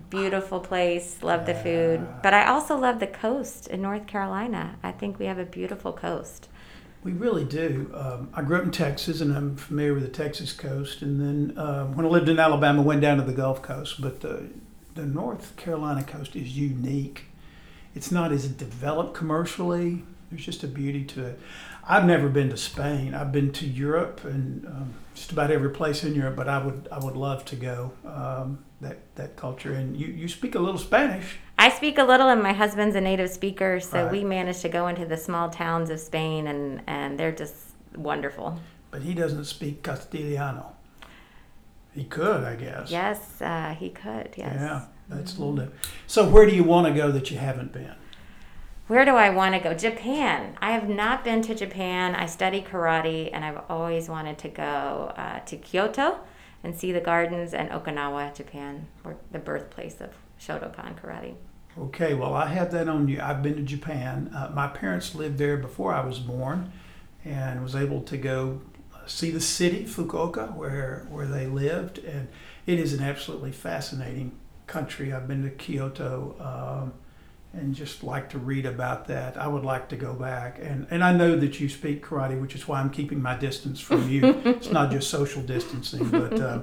beautiful 0.10 0.60
place. 0.60 1.22
Love 1.22 1.46
the 1.46 1.54
food, 1.54 2.08
but 2.24 2.34
I 2.34 2.48
also 2.48 2.76
love 2.78 3.00
the 3.00 3.08
coast 3.08 3.68
in 3.68 3.82
North 3.82 4.08
Carolina. 4.08 4.78
I 4.82 4.92
think 4.92 5.20
we 5.20 5.26
have 5.26 5.38
a 5.38 5.46
beautiful 5.46 5.94
coast. 5.94 6.48
We 7.04 7.12
really 7.14 7.44
do. 7.44 7.92
Um, 7.94 8.30
I 8.34 8.42
grew 8.42 8.58
up 8.58 8.64
in 8.64 8.72
Texas, 8.72 9.22
and 9.22 9.36
I'm 9.36 9.56
familiar 9.56 9.94
with 9.94 10.04
the 10.04 10.10
Texas 10.10 10.54
coast. 10.54 11.02
And 11.02 11.20
then 11.20 11.58
uh, 11.58 11.86
when 11.88 12.06
I 12.06 12.10
lived 12.10 12.30
in 12.30 12.40
Alabama, 12.40 12.82
went 12.82 13.02
down 13.02 13.18
to 13.18 13.24
the 13.24 13.34
Gulf 13.34 13.62
Coast. 13.62 14.02
But 14.02 14.22
the 14.22 14.50
the 14.94 15.06
North 15.06 15.56
Carolina 15.56 16.04
coast 16.04 16.36
is 16.36 16.58
unique. 16.58 17.26
It's 17.96 18.12
not 18.12 18.32
as 18.32 18.48
developed 18.48 19.14
commercially. 19.14 20.04
There's 20.30 20.46
just 20.46 20.64
a 20.64 20.68
beauty 20.68 21.04
to 21.06 21.26
it. 21.26 21.40
I've 21.88 22.06
never 22.06 22.30
been 22.30 22.50
to 22.50 22.58
Spain. 22.58 23.14
I've 23.14 23.32
been 23.32 23.52
to 23.54 23.66
Europe 23.66 24.24
and 24.24 24.66
um, 24.68 24.94
just 25.16 25.32
about 25.32 25.52
every 25.52 25.72
place 25.72 26.04
in 26.04 26.16
Europe, 26.16 26.36
but 26.36 26.48
I 26.48 26.64
would 26.64 26.88
I 26.92 27.00
would 27.00 27.16
love 27.16 27.46
to 27.46 27.56
go. 27.56 27.92
Um, 28.06 28.64
that 28.82 29.16
that 29.16 29.36
culture. 29.36 29.74
And 29.74 29.96
you 29.96 30.08
you 30.08 30.28
speak 30.28 30.56
a 30.56 30.60
little 30.60 30.80
Spanish. 30.80 31.38
I 31.58 31.70
speak 31.70 31.98
a 31.98 32.04
little, 32.04 32.28
and 32.28 32.42
my 32.42 32.54
husband's 32.54 32.96
a 32.96 33.02
native 33.02 33.30
speaker, 33.30 33.80
so 33.80 34.04
right. 34.04 34.12
we 34.12 34.24
managed 34.24 34.62
to 34.64 34.70
go 34.70 34.88
into 34.88 35.06
the 35.06 35.18
small 35.18 35.50
towns 35.50 35.90
of 35.90 36.00
Spain, 36.00 36.48
and 36.48 36.82
and 36.88 37.20
they're 37.20 37.32
just 37.32 37.56
wonderful. 37.96 38.60
But 38.90 39.04
he 39.04 39.14
doesn't 39.14 39.46
speak 39.46 39.84
Castellano. 39.84 40.76
He 41.94 42.06
could, 42.06 42.44
I 42.44 42.56
guess. 42.56 42.90
Yes, 42.90 43.42
uh, 43.42 43.76
he 43.78 43.90
could. 43.90 44.34
Yes. 44.38 44.56
Yeah, 44.56 44.86
that's 45.10 45.34
mm-hmm. 45.34 45.42
a 45.42 45.46
little 45.46 45.66
different. 45.66 45.86
So, 46.08 46.28
where 46.28 46.46
do 46.46 46.56
you 46.56 46.64
want 46.64 46.88
to 46.88 46.94
go 46.94 47.12
that 47.12 47.30
you 47.32 47.38
haven't 47.38 47.74
been? 47.74 47.96
Where 48.88 49.06
do 49.06 49.12
I 49.12 49.30
want 49.30 49.56
to 49.56 49.62
go? 49.62 49.74
Japan. 49.74 50.58
I 50.62 50.72
have 50.72 50.90
not 50.90 51.24
been 51.24 51.42
to 51.44 51.56
Japan. 51.56 52.14
I 52.14 52.26
study 52.26 52.62
karate, 52.62 53.30
and 53.32 53.46
I've 53.46 53.62
always 53.70 54.10
wanted 54.10 54.38
to 54.40 54.50
go 54.50 55.14
uh, 55.16 55.40
to 55.40 55.58
Kyoto 55.58 56.20
and 56.64 56.78
see 56.78 56.92
the 56.92 57.00
gardens 57.00 57.54
and 57.54 57.70
Okinawa, 57.70 58.36
Japan, 58.36 58.88
the 59.32 59.40
birthplace 59.40 60.02
of 60.02 60.10
Shotokan 60.40 61.00
karate. 61.00 61.36
Okay, 61.80 62.14
well, 62.14 62.34
I 62.34 62.48
have 62.48 62.72
that 62.72 62.90
on 62.90 63.08
you. 63.08 63.22
I've 63.22 63.42
been 63.42 63.56
to 63.56 63.62
Japan. 63.62 64.30
Uh, 64.36 64.52
my 64.54 64.68
parents 64.68 65.16
lived 65.16 65.38
there 65.38 65.58
before 65.58 65.94
I 65.94 66.06
was 66.06 66.20
born 66.20 66.72
and 67.24 67.64
was 67.64 67.76
able 67.76 68.02
to 68.02 68.18
go 68.18 68.62
see 69.06 69.32
the 69.32 69.40
city, 69.40 69.86
Fukuoka, 69.86 70.54
where, 70.56 71.08
where 71.10 71.28
they 71.28 71.48
lived. 71.48 72.00
And 72.00 72.28
it 72.66 72.78
is 72.78 72.94
an 72.94 73.02
absolutely 73.02 73.52
fascinating 73.52 74.34
country. 74.68 75.14
I've 75.14 75.28
been 75.28 75.44
to 75.44 75.50
Kyoto. 75.50 76.36
Um, 76.40 76.94
and 77.54 77.76
just 77.76 78.04
like 78.04 78.30
to 78.30 78.38
read 78.38 78.66
about 78.66 79.08
that. 79.08 79.38
I 79.38 79.48
would 79.48 79.66
like 79.66 79.90
to 79.90 79.96
go 79.96 80.14
back. 80.14 80.60
And, 80.62 80.88
and 80.90 81.04
I 81.04 81.12
know 81.12 81.36
that 81.36 81.60
you 81.60 81.68
speak 81.68 82.06
karate, 82.06 82.40
which 82.40 82.56
is 82.56 82.68
why 82.68 82.80
I'm 82.80 82.90
keeping 82.90 83.22
my 83.22 83.36
distance 83.36 83.80
from 83.80 84.10
you. 84.10 84.42
it's 84.46 84.72
not 84.72 84.92
just 84.92 85.10
social 85.10 85.42
distancing, 85.42 86.10
but 86.10 86.40
uh, 86.40 86.60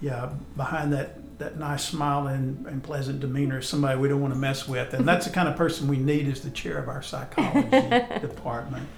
yeah, 0.00 0.30
behind 0.56 0.92
that, 0.92 1.38
that 1.38 1.58
nice 1.58 1.84
smile 1.84 2.26
and, 2.26 2.66
and 2.66 2.82
pleasant 2.82 3.20
demeanor 3.20 3.58
is 3.58 3.68
somebody 3.68 3.98
we 3.98 4.08
don't 4.08 4.20
want 4.20 4.34
to 4.34 4.38
mess 4.38 4.66
with. 4.66 4.92
And 4.92 5.06
that's 5.06 5.26
the 5.26 5.32
kind 5.32 5.48
of 5.48 5.56
person 5.56 5.86
we 5.86 5.98
need 5.98 6.26
as 6.28 6.40
the 6.40 6.50
chair 6.50 6.78
of 6.78 6.88
our 6.88 7.02
psychology 7.02 7.70
department. 8.20 8.88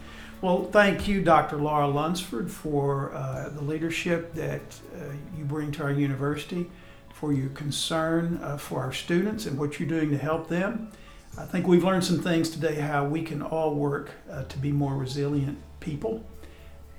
Well, 0.41 0.65
thank 0.65 1.07
you, 1.09 1.23
Dr. 1.23 1.57
Laura 1.57 1.89
Lunsford, 1.89 2.51
for 2.51 3.15
uh, 3.15 3.51
the 3.51 3.63
leadership 3.63 4.35
that 4.35 4.63
uh, 4.95 5.13
you 5.37 5.45
bring 5.45 5.71
to 5.73 5.83
our 5.83 5.93
university, 5.93 6.71
for 7.13 7.33
your 7.33 7.49
concern 7.51 8.39
uh, 8.43 8.59
for 8.59 8.81
our 8.81 8.93
students 8.93 9.47
and 9.47 9.59
what 9.59 9.81
you're 9.81 9.89
doing 9.89 10.11
to 10.11 10.19
help 10.19 10.49
them. 10.49 10.93
I 11.39 11.45
think 11.45 11.67
we've 11.67 11.85
learned 11.85 12.03
some 12.03 12.21
things 12.21 12.49
today 12.49 12.77
how 12.77 13.05
we 13.05 13.21
can 13.21 13.43
all 13.43 13.75
work 13.75 14.11
uh, 14.31 14.45
to 14.45 14.59
be 14.59 14.73
more 14.73 14.97
resilient 14.97 15.59
people. 15.81 16.25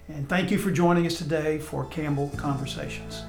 And 0.07 0.29
thank 0.29 0.51
you 0.51 0.59
for 0.59 0.69
joining 0.69 1.07
us 1.07 1.17
today 1.17 1.57
for 1.57 1.85
Campbell 1.85 2.31
Conversations. 2.37 3.23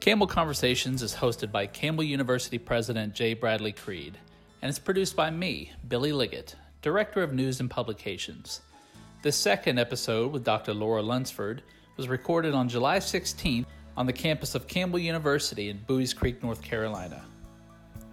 Campbell 0.00 0.26
Conversations 0.26 1.00
is 1.02 1.14
hosted 1.14 1.52
by 1.52 1.66
Campbell 1.66 2.02
University 2.02 2.58
President 2.58 3.14
J. 3.14 3.34
Bradley 3.34 3.72
Creed, 3.72 4.18
and 4.62 4.68
it's 4.68 4.80
produced 4.80 5.14
by 5.14 5.30
me, 5.30 5.70
Billy 5.86 6.10
Liggett, 6.10 6.56
Director 6.82 7.22
of 7.22 7.32
News 7.32 7.60
and 7.60 7.70
Publications. 7.70 8.62
The 9.22 9.30
second 9.30 9.78
episode 9.78 10.32
with 10.32 10.44
Dr. 10.44 10.74
Laura 10.74 11.02
Lunsford 11.02 11.62
was 11.96 12.08
recorded 12.08 12.54
on 12.54 12.68
July 12.68 12.98
16th 12.98 13.66
on 13.98 14.06
the 14.06 14.12
campus 14.12 14.54
of 14.54 14.68
Campbell 14.68 15.00
University 15.00 15.70
in 15.70 15.80
Buies 15.88 16.14
Creek, 16.14 16.40
North 16.40 16.62
Carolina. 16.62 17.20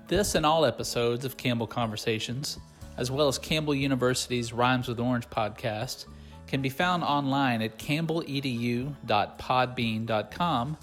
This 0.07 0.33
and 0.33 0.43
all 0.43 0.65
episodes 0.65 1.25
of 1.25 1.37
Campbell 1.37 1.67
Conversations, 1.67 2.57
as 2.97 3.11
well 3.11 3.27
as 3.27 3.37
Campbell 3.37 3.75
University's 3.75 4.51
Rhymes 4.51 4.87
with 4.87 4.99
Orange 4.99 5.29
podcast, 5.29 6.05
can 6.47 6.63
be 6.63 6.69
found 6.69 7.03
online 7.03 7.61
at 7.61 7.77
campbelledu.podbean.com 7.77 10.77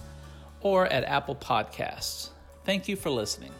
or 0.60 0.86
at 0.86 1.02
Apple 1.02 1.34
Podcasts. 1.34 2.28
Thank 2.64 2.86
you 2.86 2.94
for 2.94 3.10
listening. 3.10 3.50